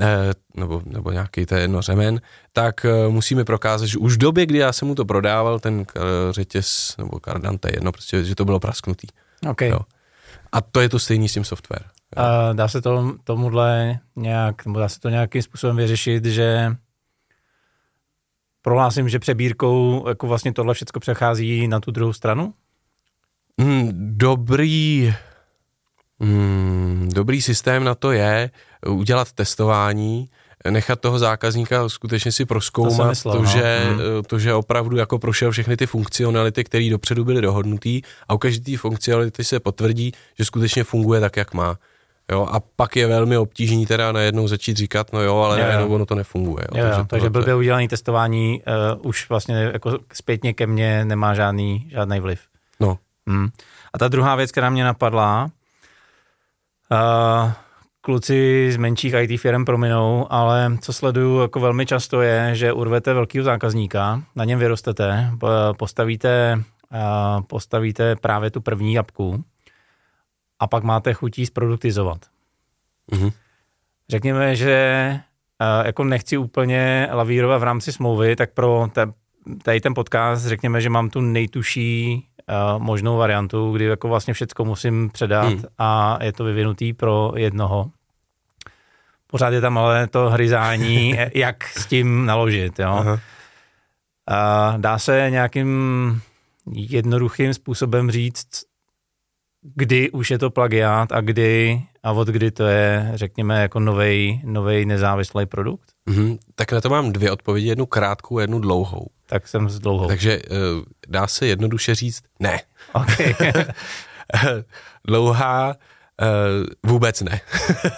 [0.00, 2.20] eh, nebo, nebo nějaký to jedno řemen,
[2.52, 5.86] tak uh, musíme prokázat, že už v době, kdy já jsem mu to prodával, ten
[6.30, 9.06] řetěz nebo kardan, to je jedno, prostě, že to bylo prasknutý.
[9.50, 9.68] Okay.
[9.68, 9.78] Jo.
[10.52, 11.84] A to je to stejný s tím software.
[12.16, 16.76] A dá se to, tomuhle nějak, nebo dá se to nějakým způsobem vyřešit, že
[18.62, 22.54] prohlásím, že přebírkou jako vlastně tohle všechno přechází na tu druhou stranu?
[23.60, 25.14] Hmm, dobrý,
[26.20, 28.50] hmm, dobrý systém na to je
[28.86, 30.28] udělat testování,
[30.70, 33.48] nechat toho zákazníka skutečně si proskoumat to, myslel, to, no.
[33.50, 33.98] že, hmm.
[34.26, 38.76] to, že opravdu jako prošel všechny ty funkcionality, které dopředu byly dohodnutý a u každé
[38.76, 41.76] funkcionality se potvrdí, že skutečně funguje tak, jak má.
[42.32, 45.94] Jo, a pak je velmi obtížný teda najednou začít říkat, no jo, ale jo, najednou
[45.94, 46.64] ono to nefunguje.
[46.74, 48.62] Jo, jo, takže takže blbě udělané testování
[48.94, 52.40] uh, už vlastně jako zpětně ke mně nemá žádný, žádný vliv.
[53.28, 53.48] Hmm.
[53.92, 55.50] A ta druhá věc, která mě napadla,
[56.90, 57.52] uh,
[58.00, 63.14] kluci z menších IT firm prominou, ale co sleduju jako velmi často je, že urvete
[63.14, 65.30] velkého zákazníka, na něm vyrostete,
[65.78, 69.44] postavíte, uh, postavíte právě tu první jabku
[70.58, 72.18] a pak máte chutí zproduktizovat.
[73.12, 73.32] Mm-hmm.
[74.08, 75.10] Řekněme, že
[75.60, 79.12] uh, jako nechci úplně lavírovat v rámci smlouvy, tak pro te,
[79.62, 84.64] tady ten podcast řekněme, že mám tu nejtuší uh, možnou variantu, kdy jako vlastně všechno
[84.64, 85.62] musím předat hmm.
[85.78, 87.90] a je to vyvinutý pro jednoho.
[89.26, 92.78] Pořád je tam ale to hryzání, jak s tím naložit.
[92.78, 92.88] Jo?
[92.88, 93.12] Aha.
[93.12, 96.22] Uh, dá se nějakým
[96.72, 98.64] jednoduchým způsobem říct,
[99.62, 104.84] kdy už je to plagiát a kdy a od kdy to je, řekněme, jako nový
[104.84, 105.92] nezávislý produkt?
[106.10, 106.38] Mm-hmm.
[106.54, 110.08] Tak na to mám dvě odpovědi, jednu krátkou a jednu dlouhou tak jsem s dlouhou.
[110.08, 110.56] Takže uh,
[111.08, 112.60] dá se jednoduše říct ne.
[112.92, 113.34] Okay.
[115.06, 117.40] Dlouhá uh, vůbec ne.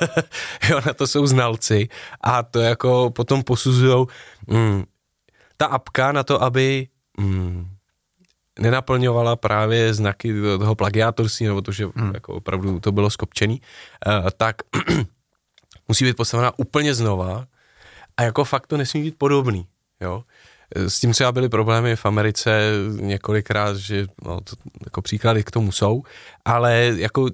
[0.71, 1.89] jo, na to jsou znalci
[2.21, 4.07] a to jako potom posuzují
[4.47, 4.85] mm,
[5.57, 6.89] ta apka na to, aby
[7.19, 7.69] mm,
[8.63, 12.15] nenaplňovala právě znaky toho plagiátorství, nebo to, že hmm.
[12.15, 13.61] jako opravdu to bylo skopčený,
[14.07, 14.57] uh, tak
[15.89, 17.47] musí být postavená úplně znova
[18.17, 19.67] a jako fakt to nesmí být podobný.
[20.01, 20.25] Jo?
[20.75, 25.73] S tím třeba byly problémy v Americe několikrát, že no, to, jako příklady k tomu
[25.73, 26.03] jsou,
[26.45, 27.29] ale jako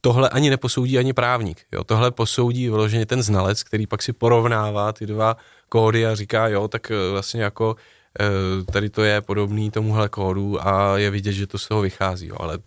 [0.00, 1.66] tohle ani neposoudí ani právník.
[1.72, 1.84] Jo.
[1.84, 5.36] Tohle posoudí vyloženě ten znalec, který pak si porovnává ty dva
[5.68, 7.82] kódy a říká, jo, tak eh, vlastně jako eh,
[8.72, 12.36] tady to je podobný tomuhle kódu a je vidět, že to z toho vychází, jo.
[12.40, 12.58] ale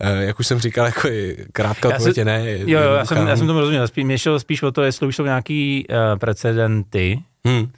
[0.00, 1.08] eh, jak už jsem říkal, jako
[1.52, 2.58] krátká odpověď ne.
[2.58, 5.06] Jo, jo, já jsem, já jsem tomu rozuměl, spíš, mě šel spíš o to, jestli
[5.06, 7.70] už jsou nějaký uh, precedenty, hmm.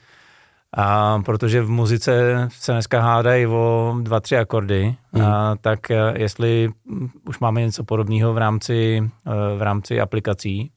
[0.77, 5.25] A protože v muzice se dneska hádají o dva, tři akordy, hmm.
[5.25, 5.81] a tak
[6.15, 6.71] jestli
[7.29, 9.11] už máme něco podobného v rámci,
[9.59, 10.71] v rámci aplikací,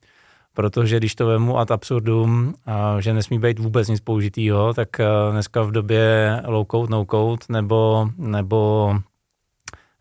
[0.57, 2.53] protože když to vemu ad absurdum,
[2.99, 4.89] že nesmí být vůbec nic použitýho, tak
[5.31, 8.95] dneska v době low code, no code nebo, nebo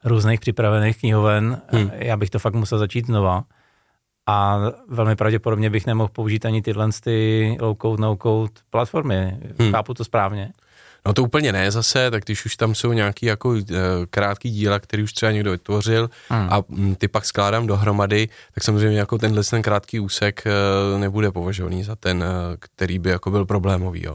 [0.04, 1.90] různých připravených knihoven, hmm.
[1.94, 3.44] já bych to fakt musel začít znova.
[4.26, 9.38] A velmi pravděpodobně bych nemohl použít ani tyhle ty low code, no code platformy.
[9.58, 9.72] Hmm.
[9.72, 10.52] Chápu to správně?
[11.06, 13.60] No to úplně ne zase, tak když už tam jsou nějaký jako uh,
[14.10, 16.48] krátký díla, který už třeba někdo vytvořil hmm.
[16.50, 21.30] a um, ty pak skládám dohromady, tak samozřejmě jako tenhle ten krátký úsek uh, nebude
[21.30, 24.02] považovaný za ten, uh, který by jako byl problémový.
[24.04, 24.12] Jo.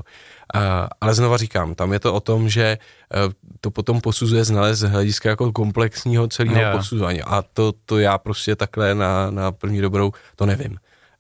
[0.56, 0.62] Uh,
[1.02, 2.78] ale znova říkám, tam je to o tom, že
[3.26, 6.78] uh, to potom posuzuje znalez z hlediska jako komplexního celého yeah.
[6.78, 10.78] posuzování a to, to já prostě takhle na, na první dobrou to nevím.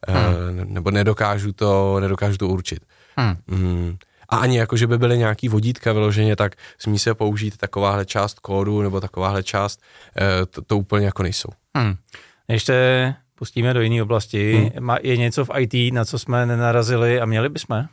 [0.07, 0.25] Hmm.
[0.25, 2.79] Uh, nebo nedokážu to, nedokážu to určit.
[3.17, 3.35] Hmm.
[3.47, 3.97] Mm.
[4.31, 8.39] A ani jako, že by byly nějaký vodítka vyloženě, tak smí se použít takováhle část
[8.39, 9.81] kódu nebo takováhle část,
[10.17, 11.49] eh, to, to úplně jako nejsou.
[11.77, 11.95] Hmm.
[12.47, 14.71] Ještě pustíme do jiné oblasti.
[14.77, 14.97] Hmm.
[15.01, 17.85] Je něco v IT, na co jsme nenarazili a měli bychom?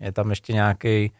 [0.00, 1.12] Je tam ještě nějaký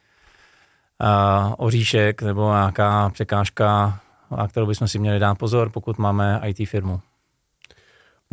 [1.00, 4.00] uh, oříšek nebo nějaká překážka,
[4.36, 7.00] na kterou bychom si měli dát pozor, pokud máme IT firmu?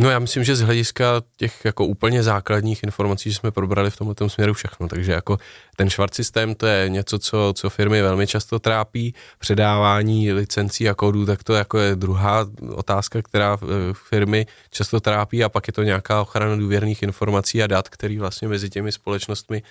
[0.02, 3.98] No já myslím, že z hlediska těch jako úplně základních informací, že jsme probrali v
[3.98, 5.38] tomto směru všechno, takže jako
[5.76, 10.94] ten švart systém to je něco, co, co firmy velmi často trápí, předávání licencí a
[10.94, 15.44] kódů, tak to jako je druhá otázka, která eh, firmy často trápí.
[15.44, 19.64] A pak je to nějaká ochrana důvěrných informací a dat, který vlastně mezi těmi společnostmi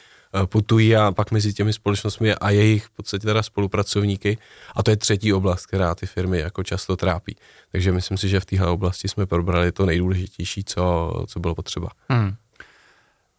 [0.47, 4.39] putují a pak mezi těmi společnostmi a jejich v podstatě teda spolupracovníky.
[4.77, 7.37] A to je třetí oblast, která ty firmy jako často trápí.
[7.73, 11.89] Takže myslím si, že v téhle oblasti jsme probrali to nejdůležitější, co, co bylo potřeba.
[12.09, 12.35] Hmm.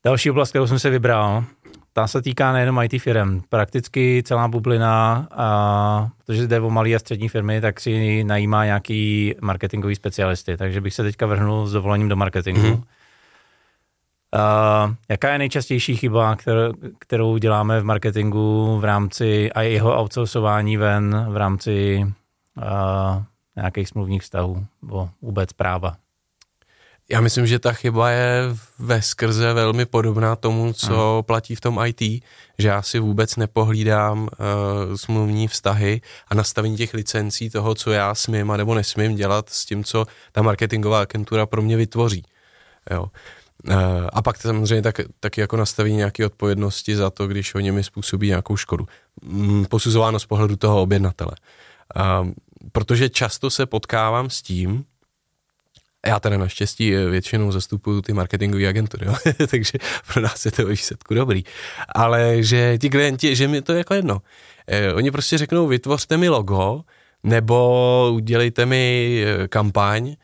[0.05, 1.43] Další oblast, kterou jsem se vybral,
[1.93, 3.41] ta se týká nejenom IT firm.
[3.49, 9.35] Prakticky celá bublina, a, protože jde o malé a střední firmy, tak si najímá nějaký
[9.41, 10.57] marketingový specialisty.
[10.57, 12.61] Takže bych se teďka vrhnul s dovolením do marketingu.
[12.61, 12.83] Hmm.
[14.35, 20.77] Uh, jaká je nejčastější chyba, kterou, kterou děláme v marketingu v rámci a jeho outsourcování
[20.77, 22.05] ven v rámci
[22.57, 23.23] uh,
[23.55, 25.95] nějakých smluvních vztahů nebo vůbec práva?
[27.09, 28.41] Já myslím, že ta chyba je
[28.79, 31.23] ve skrze velmi podobná tomu, co hmm.
[31.23, 32.23] platí v tom IT,
[32.57, 34.27] že já si vůbec nepohlídám uh,
[34.95, 39.65] smluvní vztahy a nastavení těch licencí toho, co já smím a nebo nesmím dělat s
[39.65, 42.23] tím, co ta marketingová agentura pro mě vytvoří.
[42.91, 43.05] Jo.
[43.15, 43.19] Eh,
[44.13, 48.27] a pak samozřejmě tak, taky jako nastavení nějaké odpovědnosti za to, když oni mi způsobí
[48.27, 48.85] nějakou škodu.
[49.21, 51.31] Mm, posuzováno z pohledu toho objednatele.
[51.95, 52.01] Eh,
[52.71, 54.85] protože často se potkávám s tím,
[56.05, 59.15] já teda naštěstí většinou zastupuju ty marketingové agentury, jo?
[59.51, 59.73] takže
[60.13, 61.43] pro nás je to výsledku dobrý.
[61.95, 64.21] Ale že ti klienti, že mi to je jako jedno.
[64.67, 66.81] Eh, oni prostě řeknou, vytvořte mi logo,
[67.23, 70.15] nebo udělejte mi kampaň,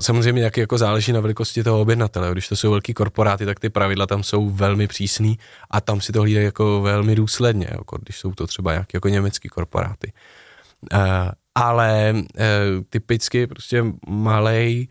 [0.00, 2.32] Samozřejmě jak jako záleží na velikosti toho objednatele.
[2.32, 5.38] Když to jsou velký korporáty, tak ty pravidla tam jsou velmi přísný
[5.70, 9.08] a tam si to hlídají jako velmi důsledně, jako když jsou to třeba nějaké jako
[9.08, 10.12] německý korporáty.
[10.92, 10.98] Uh,
[11.54, 12.20] ale uh,
[12.90, 14.88] typicky prostě malej,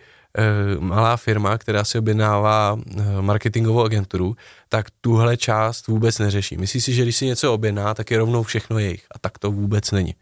[0.77, 2.80] uh, malá firma, která si objednává
[3.21, 4.36] marketingovou agenturu,
[4.69, 6.58] tak tuhle část vůbec neřeší.
[6.58, 9.06] Myslí si, že když si něco objedná, tak je rovnou všechno jejich.
[9.15, 10.15] A tak to vůbec není.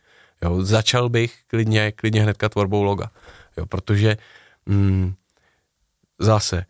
[0.44, 3.10] Jo, začal bych klidně, klidně hnedka tvorbou loga.
[3.58, 4.18] Jo, protože
[4.70, 5.14] mm,
[6.20, 6.66] zase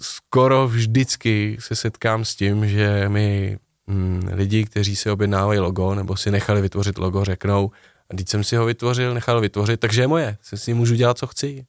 [0.00, 6.16] skoro vždycky se setkám s tím, že mi mm, lidi, kteří si objednávají logo nebo
[6.16, 7.70] si nechali vytvořit logo, řeknou,
[8.10, 11.26] a teď jsem si ho vytvořil, nechal vytvořit, takže je moje, si můžu dělat, co
[11.26, 11.66] chci.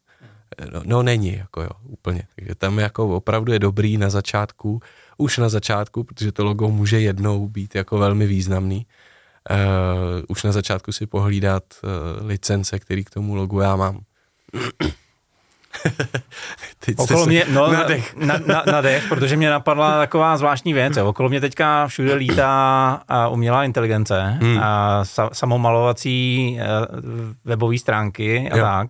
[0.73, 2.23] No, no není, jako jo, úplně.
[2.35, 4.79] Takže tam jako opravdu je dobrý na začátku,
[5.17, 8.85] už na začátku, protože to logo může jednou být jako velmi významný,
[9.51, 14.01] uh, už na začátku si pohlídat uh, licence, který k tomu logu já mám.
[16.79, 18.15] Teď Okolo mě, no, na dech.
[18.15, 20.97] Na, na, na dech, protože mě napadla taková zvláštní věc.
[20.97, 24.59] Okolo mě teďka všude lítá umělá inteligence hmm.
[24.61, 26.65] a sa, samomalovací eh,
[27.45, 28.63] webové stránky a jo.
[28.63, 28.87] tak.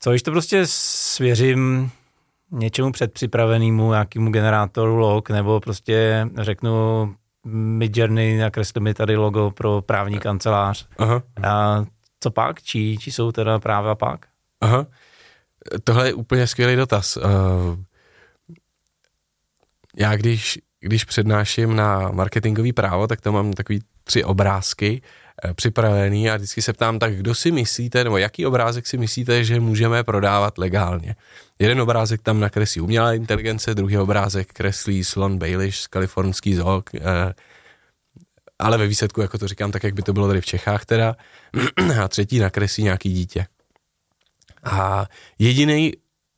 [0.00, 1.90] Co když to prostě svěřím
[2.50, 6.70] něčemu předpřipravenému, nějakému generátoru log, nebo prostě řeknu
[7.54, 10.88] Midjourney, nakresli mi tady logo pro právní kancelář.
[10.98, 11.22] Aha.
[11.42, 11.84] A
[12.20, 12.62] co pak?
[12.62, 14.31] Čí, čí jsou teda práva pak?
[14.62, 14.86] Aha.
[15.84, 17.16] tohle je úplně skvělý dotaz.
[17.16, 17.22] Uh,
[19.96, 25.02] já když, když přednáším na marketingový právo, tak tam mám takový tři obrázky
[25.44, 29.44] uh, připravený a vždycky se ptám, tak kdo si myslíte, nebo jaký obrázek si myslíte,
[29.44, 31.16] že můžeme prodávat legálně.
[31.58, 37.00] Jeden obrázek tam nakreslí umělá inteligence, druhý obrázek kreslí Slon Baelish z kalifornský zoo, uh,
[38.58, 41.16] ale ve výsledku, jako to říkám, tak jak by to bylo tady v Čechách teda,
[42.02, 43.46] a třetí nakreslí nějaký dítě.
[44.62, 45.06] A
[45.38, 45.92] jediný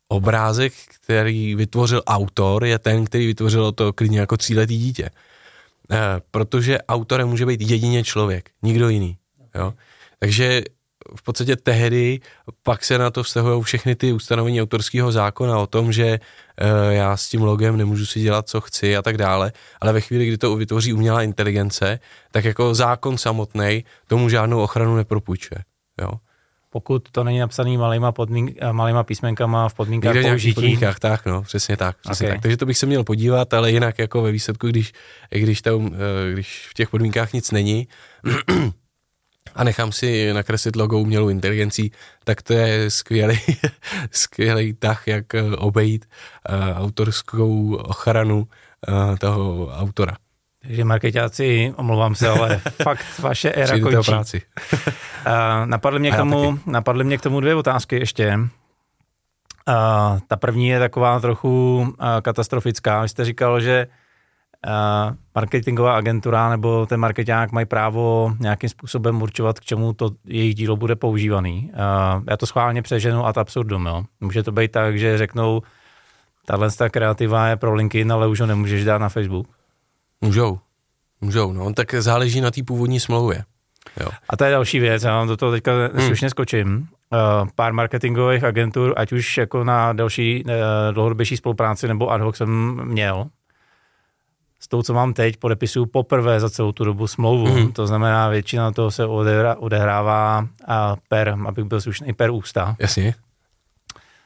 [0.08, 5.10] obrázek, který vytvořil autor, je ten, který vytvořil to klidně jako tříletý dítě.
[5.90, 9.18] E, protože autorem může být jedině člověk, nikdo jiný.
[9.54, 9.74] Jo?
[10.18, 10.62] Takže
[11.16, 12.20] v podstatě tehdy
[12.62, 16.20] pak se na to vztahují všechny ty ustanovení autorského zákona o tom, že e,
[16.94, 20.26] já s tím logem nemůžu si dělat, co chci a tak dále, ale ve chvíli,
[20.26, 22.00] kdy to vytvoří umělá inteligence,
[22.32, 25.58] tak jako zákon samotný tomu žádnou ochranu nepropůjčuje.
[26.00, 26.10] Jo?
[26.74, 30.54] Pokud to není napsaný malýma, podmín, malýma písmenkama v podmínkách Někde použití.
[30.54, 31.96] podmínkách, tak no, přesně tak.
[31.96, 32.37] Přesně okay.
[32.37, 32.42] tak.
[32.42, 34.92] Takže to bych se měl podívat, ale jinak jako ve výsledku, když,
[35.30, 37.88] když, tam, eh, když v těch podmínkách nic není,
[39.54, 41.92] a nechám si nakreslit logo umělou inteligencí,
[42.24, 43.38] tak to je skvělý,
[44.10, 46.06] skvělý tah, jak eh, obejít
[46.48, 48.38] uh, autorskou ochranu
[48.88, 50.16] uh, toho autora.
[50.66, 54.11] Takže marketáci, omlouvám se, ale fakt vaše éra končí.
[54.11, 54.42] práci.
[55.64, 58.38] napadly, mě k tomu, napadly mě k tomu dvě otázky ještě.
[59.68, 63.03] Uh, ta první je taková trochu uh, katastrofická.
[63.03, 63.87] Vy jste říkal, že
[64.66, 70.55] uh, marketingová agentura nebo ten marketák mají právo nějakým způsobem určovat, k čemu to jejich
[70.55, 71.70] dílo bude používaný.
[71.72, 73.87] Uh, já to schválně přeženu ad absurdum.
[73.87, 74.05] Jo.
[74.20, 75.62] Může to být tak, že řeknou,
[76.46, 79.46] tahle kreativa je pro LinkedIn, ale už ho nemůžeš dát na Facebook.
[80.20, 80.59] Můžou,
[81.20, 83.44] můžou, no, tak záleží na té původní smlouvě.
[84.00, 84.09] Jo.
[84.29, 86.07] A to je další věc, já vám do toho teďka hmm.
[86.07, 86.88] slušně skočím.
[87.12, 90.53] Uh, pár marketingových agentur, ať už jako na další uh,
[90.92, 93.27] dlouhodobější spolupráci nebo ad hoc jsem měl.
[94.61, 97.46] S tou, co mám teď, podepisuju poprvé za celou tu dobu smlouvu.
[97.46, 97.72] Hmm.
[97.72, 99.07] To znamená, většina toho se
[99.59, 102.77] odehrává a per, abych byl slušný, per ústa.
[102.79, 103.14] Jasně.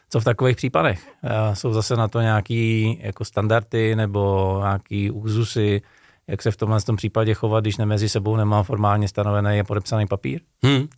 [0.08, 1.08] Co v takových případech?
[1.24, 5.82] Eh, jsou zase na to nějaký jako standardy nebo nějaký úzusy,
[6.28, 10.06] jak se v tomhle tom případě chovat, když mezi sebou nemá formálně stanovený a podepsaný
[10.06, 10.40] papír?
[10.62, 10.88] Hmm.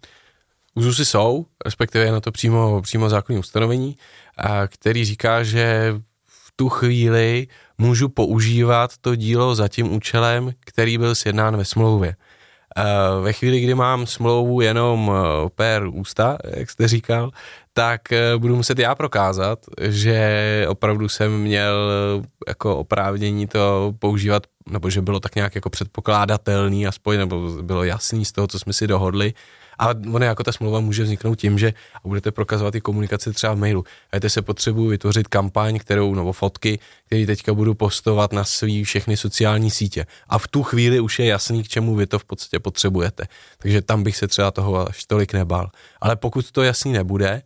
[0.74, 3.96] Úzusy jsou, respektive je na to přímo, přímo zákonní ustanovení,
[4.66, 5.94] který říká, že
[6.26, 7.46] v tu chvíli
[7.78, 12.16] můžu používat to dílo za tím účelem, který byl sjednán ve smlouvě.
[13.22, 17.30] Ve chvíli, kdy mám smlouvu jenom eh, per ústa, jak jste říkal,
[17.72, 24.46] tak eh, budu muset já prokázat, že opravdu jsem měl eh, jako oprávnění to používat,
[24.68, 28.72] nebo že bylo tak nějak jako předpokládatelný aspoň, nebo bylo jasný z toho, co jsme
[28.72, 29.35] si dohodli.
[29.80, 33.59] A ono jako ta smlouva může vzniknout tím, že budete prokazovat i komunikaci třeba v
[33.59, 33.85] mailu.
[34.12, 39.16] A se potřebuji vytvořit kampaň, kterou, nebo fotky, které teďka budu postovat na svý všechny
[39.16, 40.06] sociální sítě.
[40.28, 43.24] A v tu chvíli už je jasný, k čemu vy to v podstatě potřebujete.
[43.59, 45.70] Takže tam bych se třeba toho až tolik nebal.
[46.00, 47.42] Ale pokud to jasný nebude,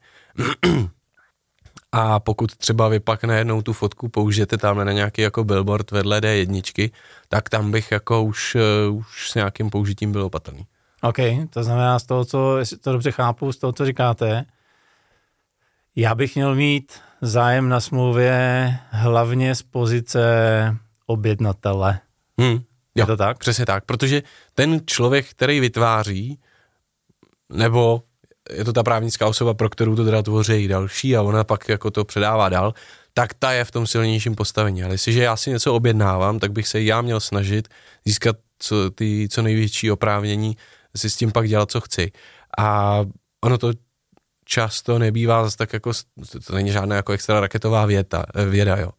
[1.92, 6.20] a pokud třeba vy pak najednou tu fotku použijete tam na nějaký jako billboard vedle
[6.20, 6.90] D1,
[7.28, 8.56] tak tam bych jako už,
[8.88, 10.66] uh, už s nějakým použitím byl opatrný.
[11.02, 11.16] OK,
[11.50, 14.44] to znamená z toho, co, jestli to dobře chápu, z toho, co říkáte,
[15.96, 20.24] já bych měl mít zájem na smlouvě hlavně z pozice
[21.06, 22.00] objednatele.
[22.40, 22.62] Hmm, jo,
[22.94, 23.38] je to tak?
[23.38, 24.22] Přesně tak, protože
[24.54, 26.38] ten člověk, který vytváří,
[27.52, 28.02] nebo
[28.50, 31.90] je to ta právnická osoba, pro kterou to teda tvoří další a ona pak jako
[31.90, 32.74] to předává dál,
[33.14, 34.82] tak ta je v tom silnějším postavení.
[34.84, 37.68] Ale jestliže já si něco objednávám, tak bych se já měl snažit
[38.04, 40.56] získat co, ty co největší oprávnění,
[40.96, 42.12] si s tím pak dělat, co chci.
[42.58, 43.00] A
[43.44, 43.72] ono to
[44.44, 45.92] často nebývá zase tak jako,
[46.46, 48.90] to není žádná jako extra raketová věta, věda, jo.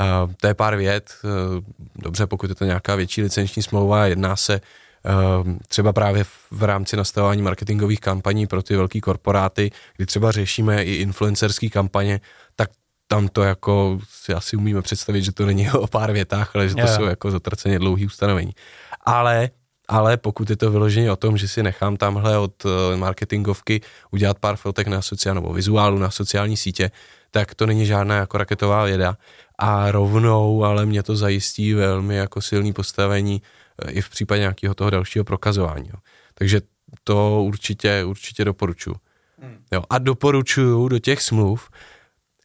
[0.00, 1.64] Uh, to je pár vět, uh,
[2.02, 4.60] dobře, pokud je to nějaká větší licenční smlouva, jedná se
[5.68, 10.94] třeba právě v rámci nastavování marketingových kampaní pro ty velké korporáty, kdy třeba řešíme i
[10.94, 12.20] influencerské kampaně,
[12.56, 12.70] tak
[13.06, 16.74] tam to jako si asi umíme představit, že to není o pár větách, ale že
[16.74, 16.96] to yeah.
[16.96, 18.52] jsou jako zatraceně dlouhý ustanovení.
[19.04, 19.50] Ale
[19.88, 24.38] ale pokud je to vyloženě o tom, že si nechám tamhle od eh, marketingovky udělat
[24.38, 26.90] pár fotek na sociální nebo vizuálu na sociální sítě,
[27.30, 29.16] tak to není žádná jako raketová věda.
[29.58, 33.42] A rovnou, ale mě to zajistí velmi jako silný postavení
[33.88, 35.88] i v případě nějakého toho dalšího prokazování.
[35.88, 35.98] Jo.
[36.34, 36.60] Takže
[37.04, 38.94] to určitě, určitě doporučuji.
[39.38, 39.64] Hmm.
[39.72, 39.82] Jo.
[39.90, 41.70] A doporučuju do těch smluv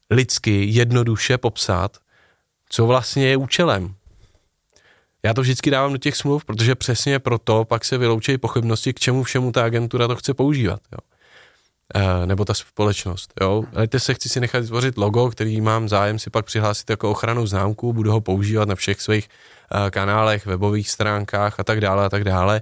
[0.10, 1.98] lidsky jednoduše popsat,
[2.70, 3.96] co vlastně je účelem.
[5.26, 9.00] Já to vždycky dávám do těch smluv, protože přesně proto pak se vyloučí pochybnosti, k
[9.00, 10.80] čemu všemu ta agentura to chce používat.
[10.92, 10.98] Jo.
[11.96, 13.34] eh, nebo ta společnost.
[13.42, 13.64] Jo?
[13.76, 17.12] Ale teď se chci si nechat vytvořit logo, který mám zájem si pak přihlásit jako
[17.12, 19.30] ochranu známku, budu ho používat na všech svých
[19.90, 22.62] kanálech, webových stránkách a tak dále a tak dále.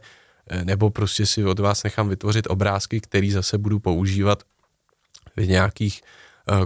[0.63, 4.43] Nebo prostě si od vás nechám vytvořit obrázky, který zase budu používat
[5.35, 6.01] v nějakých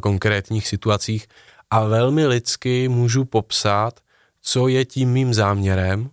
[0.01, 1.27] konkrétních situacích
[1.69, 3.99] a velmi lidsky můžu popsat,
[4.41, 6.09] co je tím mým záměrem,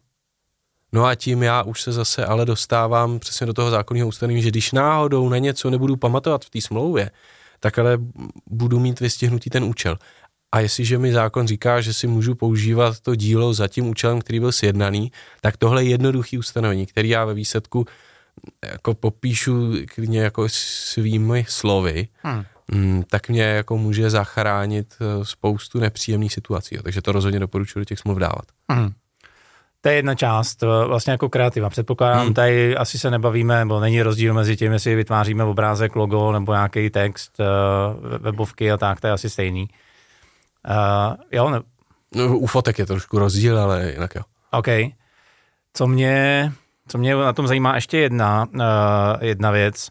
[0.92, 4.48] No a tím já už se zase ale dostávám přesně do toho zákonního ustanovení, že
[4.48, 7.10] když náhodou na něco nebudu pamatovat v té smlouvě,
[7.60, 7.98] tak ale
[8.46, 9.96] budu mít vystihnutý ten účel.
[10.56, 14.40] A jestliže mi zákon říká, že si můžu používat to dílo za tím účelem, který
[14.40, 17.84] byl sjednaný, tak tohle je jednoduchý ustanovení, který já ve výsledku
[18.72, 22.44] jako popíšu klidně jako svými slovy, hmm.
[22.72, 26.78] Mm, tak mě jako může zachránit eh, spoustu nepříjemných situací.
[26.82, 28.44] Takže to rozhodně doporučuji do těch smluv dávat.
[28.72, 28.90] Hmm.
[29.80, 31.70] To je jedna část, eh, vlastně jako kreativa.
[31.70, 32.34] Předpokládám, hmm.
[32.34, 36.90] tady asi se nebavíme, nebo není rozdíl mezi tím, jestli vytváříme obrázek, logo nebo nějaký
[36.90, 39.68] text, eh, webovky a tak, to je asi stejný.
[40.66, 41.60] Uh, jo, ne...
[42.14, 44.22] no, u fotek je trošku rozdíl, ale jinak jo.
[44.50, 44.66] OK.
[45.72, 46.52] Co mě,
[46.88, 49.88] co mě na tom zajímá ještě jedna, uh, jedna věc.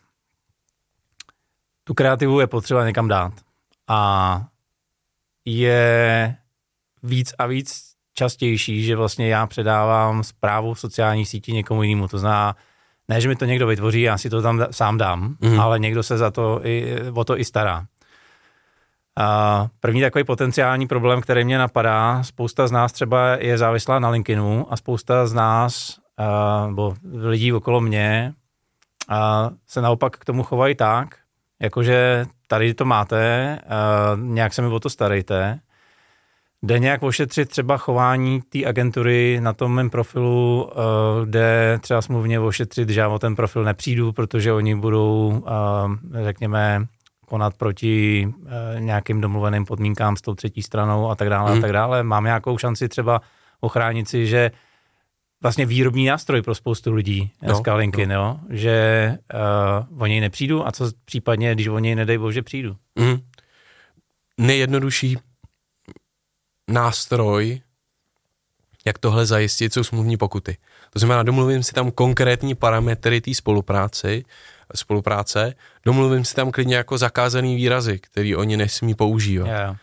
[1.83, 3.33] Tu kreativu je potřeba někam dát.
[3.87, 4.41] A
[5.45, 6.35] je
[7.03, 12.07] víc a víc častější, že vlastně já předávám zprávu v sociálních sítí někomu jinému.
[12.07, 12.55] To znamená,
[13.07, 15.59] ne, že mi to někdo vytvoří, já si to tam sám dám, mm.
[15.59, 17.85] ale někdo se za to i, o to i stará.
[19.17, 24.09] A první takový potenciální problém, který mě napadá, spousta z nás třeba je závislá na
[24.09, 28.33] LinkedInu a spousta z nás, a, nebo lidí okolo mě,
[29.09, 31.15] a se naopak k tomu chovají tak,
[31.61, 35.59] jakože tady to máte, a, nějak se mi o to starejte,
[36.63, 40.69] Jde nějak ošetřit třeba chování té agentury na tom mém profilu,
[41.25, 45.43] kde třeba smluvně ošetřit, že já o ten profil nepřijdu, protože oni budou,
[46.23, 46.87] řekněme,
[47.25, 51.59] konat proti eh, nějakým domluveným podmínkám s tou třetí stranou a tak dále hmm.
[51.59, 52.03] a tak dále.
[52.03, 53.21] Mám nějakou šanci třeba
[53.59, 54.51] ochránit si, že
[55.41, 58.15] vlastně výrobní nástroj pro spoustu lidí, dneska no, LinkedIn, no.
[58.15, 59.17] jo, že
[59.89, 62.77] uh, o něj nepřijdu a co případně, když o něj nedej bože přijdu.
[62.95, 63.17] Mm.
[64.37, 65.17] Nejjednodušší
[66.71, 67.61] nástroj,
[68.85, 70.57] jak tohle zajistit, jsou smluvní pokuty.
[70.89, 74.21] To znamená, domluvím si tam konkrétní parametry té spolupráce,
[74.75, 75.53] spolupráce,
[75.85, 79.47] domluvím si tam klidně jako zakázaný výrazy, který oni nesmí používat.
[79.47, 79.77] Yeah.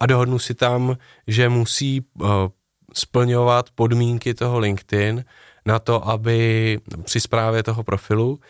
[0.00, 0.96] A dohodnu si tam,
[1.26, 2.26] že musí eh,
[2.94, 5.24] splňovat podmínky toho LinkedIn
[5.66, 8.40] na to, aby při zprávě toho profilu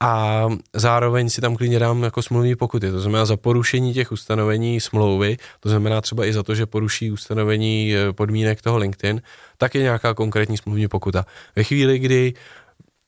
[0.00, 4.80] a zároveň si tam klidně dám jako smluvní pokuty, to znamená za porušení těch ustanovení
[4.80, 9.22] smlouvy, to znamená třeba i za to, že poruší ustanovení eh, podmínek toho LinkedIn,
[9.56, 11.26] tak je nějaká konkrétní smluvní pokuta.
[11.56, 12.34] Ve chvíli, kdy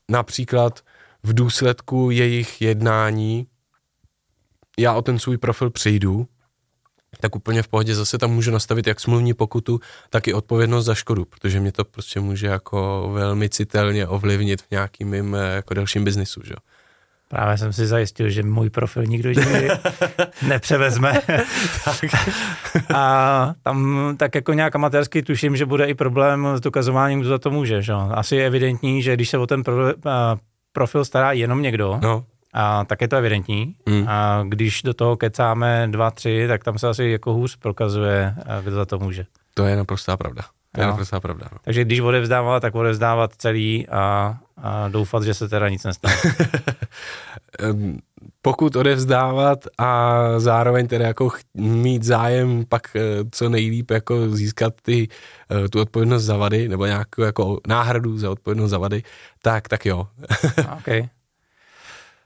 [0.09, 0.81] například
[1.23, 3.47] v důsledku jejich jednání
[4.79, 6.29] já o ten svůj profil přijdu,
[7.21, 10.95] tak úplně v pohodě zase tam můžu nastavit jak smluvní pokutu, tak i odpovědnost za
[10.95, 15.75] škodu, protože mě to prostě může jako velmi citelně ovlivnit v nějakým mým eh, jako
[15.75, 16.55] dalším biznisu, že?
[17.29, 19.69] Právě jsem si zajistil, že můj profil nikdo jiný
[20.49, 21.21] nepřevezme.
[21.85, 22.01] tak.
[22.95, 27.39] A tam tak jako nějak amatérsky tuším, že bude i problém s dokazováním, kdo za
[27.39, 27.83] to může.
[27.83, 27.93] Že?
[27.93, 29.95] Asi je evidentní, že když se o ten pro,
[30.73, 32.25] profil stará jenom někdo, no.
[32.55, 33.75] a tak je to evidentní.
[33.87, 34.05] Mm.
[34.09, 38.77] A když do toho kecáme dva, tři, tak tam se asi jako hůř prokazuje, kdo
[38.77, 39.27] za to může.
[39.55, 40.43] To je naprostá pravda.
[40.73, 41.49] To je naprostá pravda.
[41.53, 41.59] No.
[41.63, 46.15] Takže když odevzdávat, tak odevzdávat celý a, a doufat, že se teda nic nestane.
[48.43, 53.01] Pokud odevzdávat a zároveň teda jako mít zájem pak eh,
[53.31, 55.09] co nejlíp jako získat ty,
[55.65, 59.03] eh, tu odpovědnost za vady, nebo nějakou jako náhradu za odpovědnost za vady,
[59.43, 60.07] tak, tak jo.
[60.79, 61.09] okay.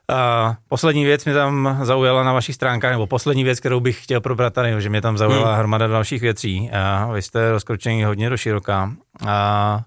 [0.08, 4.20] A poslední věc mě tam zaujala na vašich stránkách, nebo poslední věc, kterou bych chtěl
[4.20, 5.58] probrat tady, že mě tam zaujala hmm.
[5.58, 6.70] hromada dalších věcí.
[6.70, 8.92] A vy jste rozkročení hodně do široká.
[9.26, 9.80] A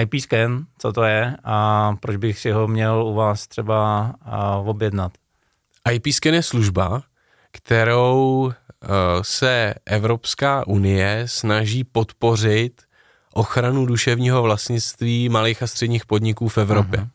[0.00, 4.12] IP scan, co to je a proč bych si ho měl u vás třeba
[4.64, 5.12] objednat?
[5.92, 7.02] IP scan je služba,
[7.52, 8.52] kterou
[9.22, 12.82] se Evropská unie snaží podpořit
[13.32, 17.00] ochranu duševního vlastnictví malých a středních podniků v Evropě.
[17.00, 17.08] Uh-huh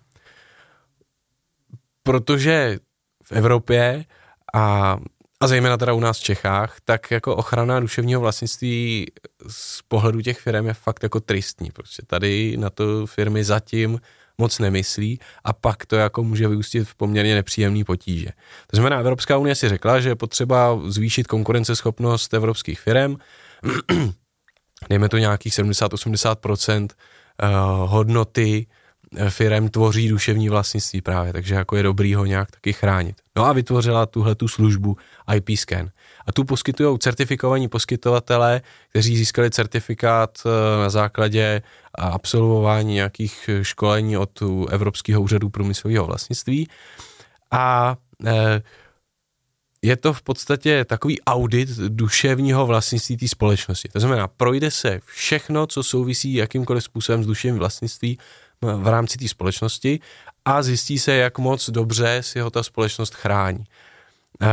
[2.09, 2.79] protože
[3.23, 4.05] v Evropě
[4.53, 4.97] a,
[5.39, 9.05] a zejména teda u nás v Čechách, tak jako ochrana duševního vlastnictví
[9.47, 11.71] z pohledu těch firm je fakt jako tristní.
[11.71, 13.99] Prostě tady na to firmy zatím
[14.39, 18.29] moc nemyslí a pak to jako může vyústit v poměrně nepříjemný potíže.
[18.67, 23.15] To znamená, Evropská unie si řekla, že je potřeba zvýšit konkurenceschopnost evropských firm,
[24.89, 27.47] dejme to nějakých 70-80% eh,
[27.85, 28.67] hodnoty
[29.29, 33.15] firem tvoří duševní vlastnictví právě, takže jako je dobrý ho nějak taky chránit.
[33.35, 34.97] No a vytvořila tuhle tu službu
[35.35, 35.89] IP Scan.
[36.29, 40.49] A tu poskytují certifikovaní poskytovatelé, kteří získali certifikát eh,
[40.81, 41.61] na základě
[41.95, 46.67] absolvování nějakých školení od Evropského úřadu průmyslového vlastnictví.
[47.51, 48.61] A eh,
[49.81, 53.89] je to v podstatě takový audit duševního vlastnictví té společnosti.
[53.89, 58.17] To znamená, projde se všechno, co souvisí jakýmkoliv způsobem s duševním vlastnictví
[58.61, 59.99] v rámci té společnosti
[60.45, 63.65] a zjistí se, jak moc dobře si ho ta společnost chrání.
[64.41, 64.47] E,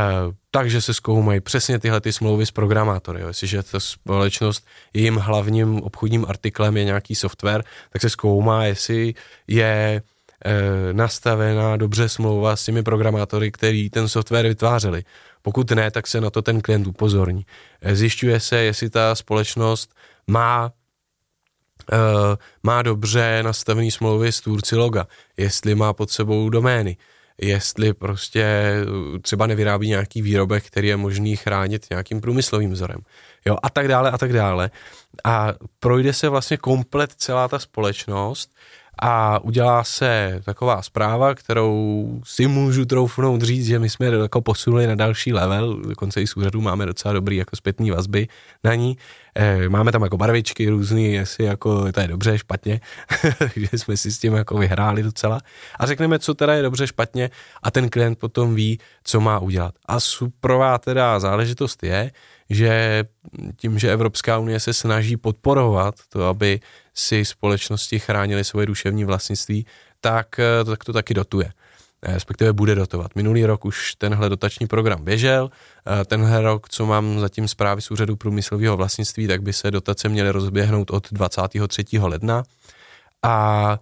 [0.51, 3.21] takže se zkoumají přesně tyhle ty smlouvy s programátory.
[3.21, 3.27] Jo.
[3.27, 9.13] Jestliže ta společnost, jejím hlavním obchodním artiklem je nějaký software, tak se zkoumá, jestli
[9.47, 10.01] je
[10.45, 15.03] e, nastavená dobře smlouva s těmi programátory, který ten software vytvářeli.
[15.41, 17.45] Pokud ne, tak se na to ten klient upozorní.
[17.81, 19.95] E, zjišťuje se, jestli ta společnost
[20.27, 20.71] má
[22.63, 25.07] má dobře nastavený smlouvy s tvůrci loga,
[25.37, 26.97] jestli má pod sebou domény,
[27.41, 32.99] jestli prostě eh, třeba nevyrábí nějaký výrobek, který je možný chránit nějakým průmyslovým vzorem.
[33.45, 34.71] Jo, a tak dále, a tak dále.
[35.23, 38.49] A projde se vlastně komplet celá ta společnost
[38.99, 44.87] a udělá se taková zpráva, kterou si můžu troufnout říct, že my jsme jako posunuli
[44.87, 48.27] na další level, dokonce i z úřadu máme docela dobrý jako zpětný vazby
[48.63, 48.97] na ní.
[49.39, 52.81] E, máme tam jako barvičky různý, jestli jako to je dobře, špatně,
[53.55, 55.41] že jsme si s tím jako vyhráli docela.
[55.79, 57.29] A řekneme, co teda je dobře, špatně
[57.63, 59.75] a ten klient potom ví, co má udělat.
[59.85, 62.11] A suprová teda záležitost je,
[62.49, 63.03] že
[63.55, 66.59] tím, že Evropská unie se snaží podporovat to, aby
[66.93, 69.65] si společnosti chránili svoje duševní vlastnictví,
[70.01, 71.66] tak, eh, tak to taky dotuje eh,
[72.07, 73.15] respektive bude dotovat.
[73.15, 77.91] Minulý rok už tenhle dotační program běžel, eh, tenhle rok, co mám zatím zprávy z
[77.91, 82.07] úřadu průmyslového vlastnictví, tak by se dotace měly rozběhnout od 23.
[82.07, 82.43] ledna
[83.23, 83.79] a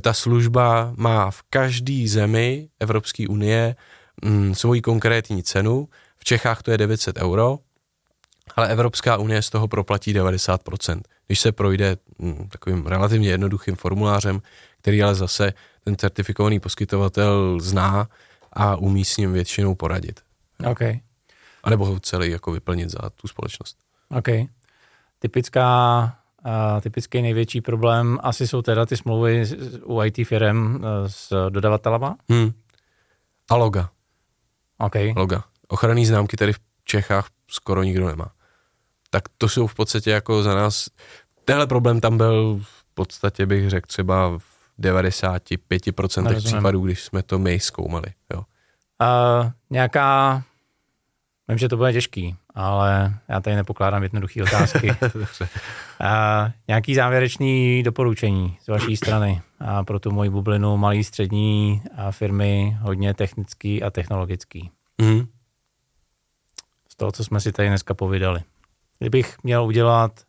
[0.00, 3.76] ta služba má v každé zemi Evropské unie
[4.24, 5.88] mm, svoji konkrétní cenu.
[6.16, 7.58] V Čechách to je 900 euro,
[8.56, 11.00] ale Evropská unie z toho proplatí 90%.
[11.26, 14.40] Když se projde hm, takovým relativně jednoduchým formulářem,
[14.84, 15.52] který ale zase
[15.84, 18.08] ten certifikovaný poskytovatel zná
[18.52, 20.20] a umí s ním většinou poradit.
[20.70, 20.82] OK.
[21.62, 23.76] A nebo ho celý jako vyplnit za tu společnost.
[24.10, 24.28] OK.
[25.18, 26.02] Typická,
[26.46, 29.44] uh, typický největší problém asi jsou teda ty smlouvy
[29.84, 32.16] u IT firm uh, s dodavatelama?
[32.28, 32.52] Hmm.
[33.50, 33.90] A loga.
[34.78, 34.94] OK.
[35.16, 35.44] Loga.
[35.68, 38.32] Ochranný známky tady v Čechách skoro nikdo nemá
[39.14, 40.88] tak to jsou v podstatě jako za nás,
[41.44, 46.56] tenhle problém tam byl v podstatě bych řekl třeba v 95% Nerozumím.
[46.56, 48.06] případů, když jsme to my zkoumali.
[48.34, 48.38] Jo.
[48.38, 50.42] Uh, nějaká,
[51.48, 54.90] vím, že to bude těžký, ale já tady nepokládám jednoduché otázky.
[55.40, 62.10] uh, nějaký závěrečný doporučení z vaší strany a pro tu moji bublinu malý střední a
[62.10, 64.70] firmy hodně technický a technologický.
[64.98, 65.26] Mm.
[66.88, 68.40] Z toho, co jsme si tady dneska povídali.
[68.98, 70.20] Kdybych měl udělat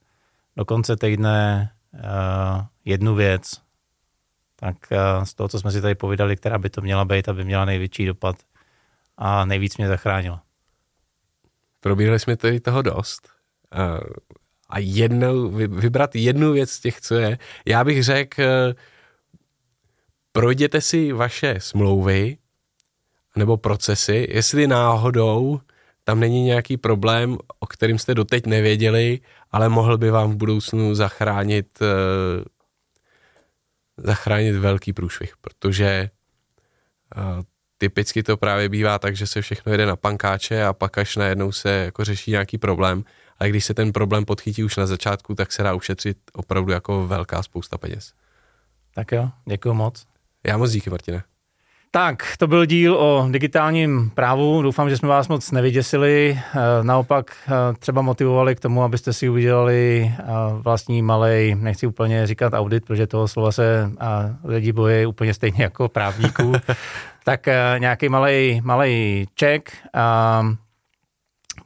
[0.57, 1.99] do konce týdne uh,
[2.85, 3.64] jednu věc,
[4.65, 7.43] tak uh, z toho, co jsme si tady povídali, která by to měla být, aby
[7.43, 8.35] měla největší dopad
[9.17, 10.41] a nejvíc mě zachránila.
[11.79, 13.29] Probírali jsme tady toho dost.
[13.75, 13.99] Uh,
[14.69, 18.73] a jednou, vybrat jednu věc z těch, co je, já bych řekl, uh,
[20.31, 22.37] projděte si vaše smlouvy
[23.35, 25.59] nebo procesy, jestli náhodou
[26.03, 29.19] tam není nějaký problém, o kterým jste doteď nevěděli,
[29.51, 31.79] ale mohl by vám v budoucnu zachránit
[33.97, 36.09] zachránit velký průšvih, protože
[37.17, 37.43] uh,
[37.77, 41.51] typicky to právě bývá tak, že se všechno jede na pankáče a pak až najednou
[41.51, 43.03] se jako řeší nějaký problém,
[43.39, 47.07] ale když se ten problém podchytí už na začátku, tak se dá ušetřit opravdu jako
[47.07, 48.13] velká spousta peněz.
[48.95, 50.07] Tak jo, děkuji moc.
[50.43, 51.23] Já moc díky, Martine.
[51.91, 54.61] Tak, to byl díl o digitálním právu.
[54.61, 56.39] Doufám, že jsme vás moc nevyděsili.
[56.39, 60.23] Eh, naopak eh, třeba motivovali k tomu, abyste si udělali eh,
[60.61, 63.91] vlastní malej, nechci úplně říkat audit, protože toho slova se
[64.43, 66.53] lidi bojí úplně stejně jako právníků.
[67.23, 69.71] tak nějaký malej, malej check.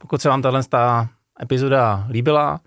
[0.00, 0.62] Pokud se vám tahle
[1.42, 2.60] epizoda líbila,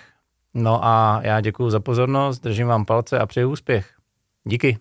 [0.55, 3.91] No a já děkuji za pozornost, držím vám palce a přeju úspěch.
[4.45, 4.79] Díky.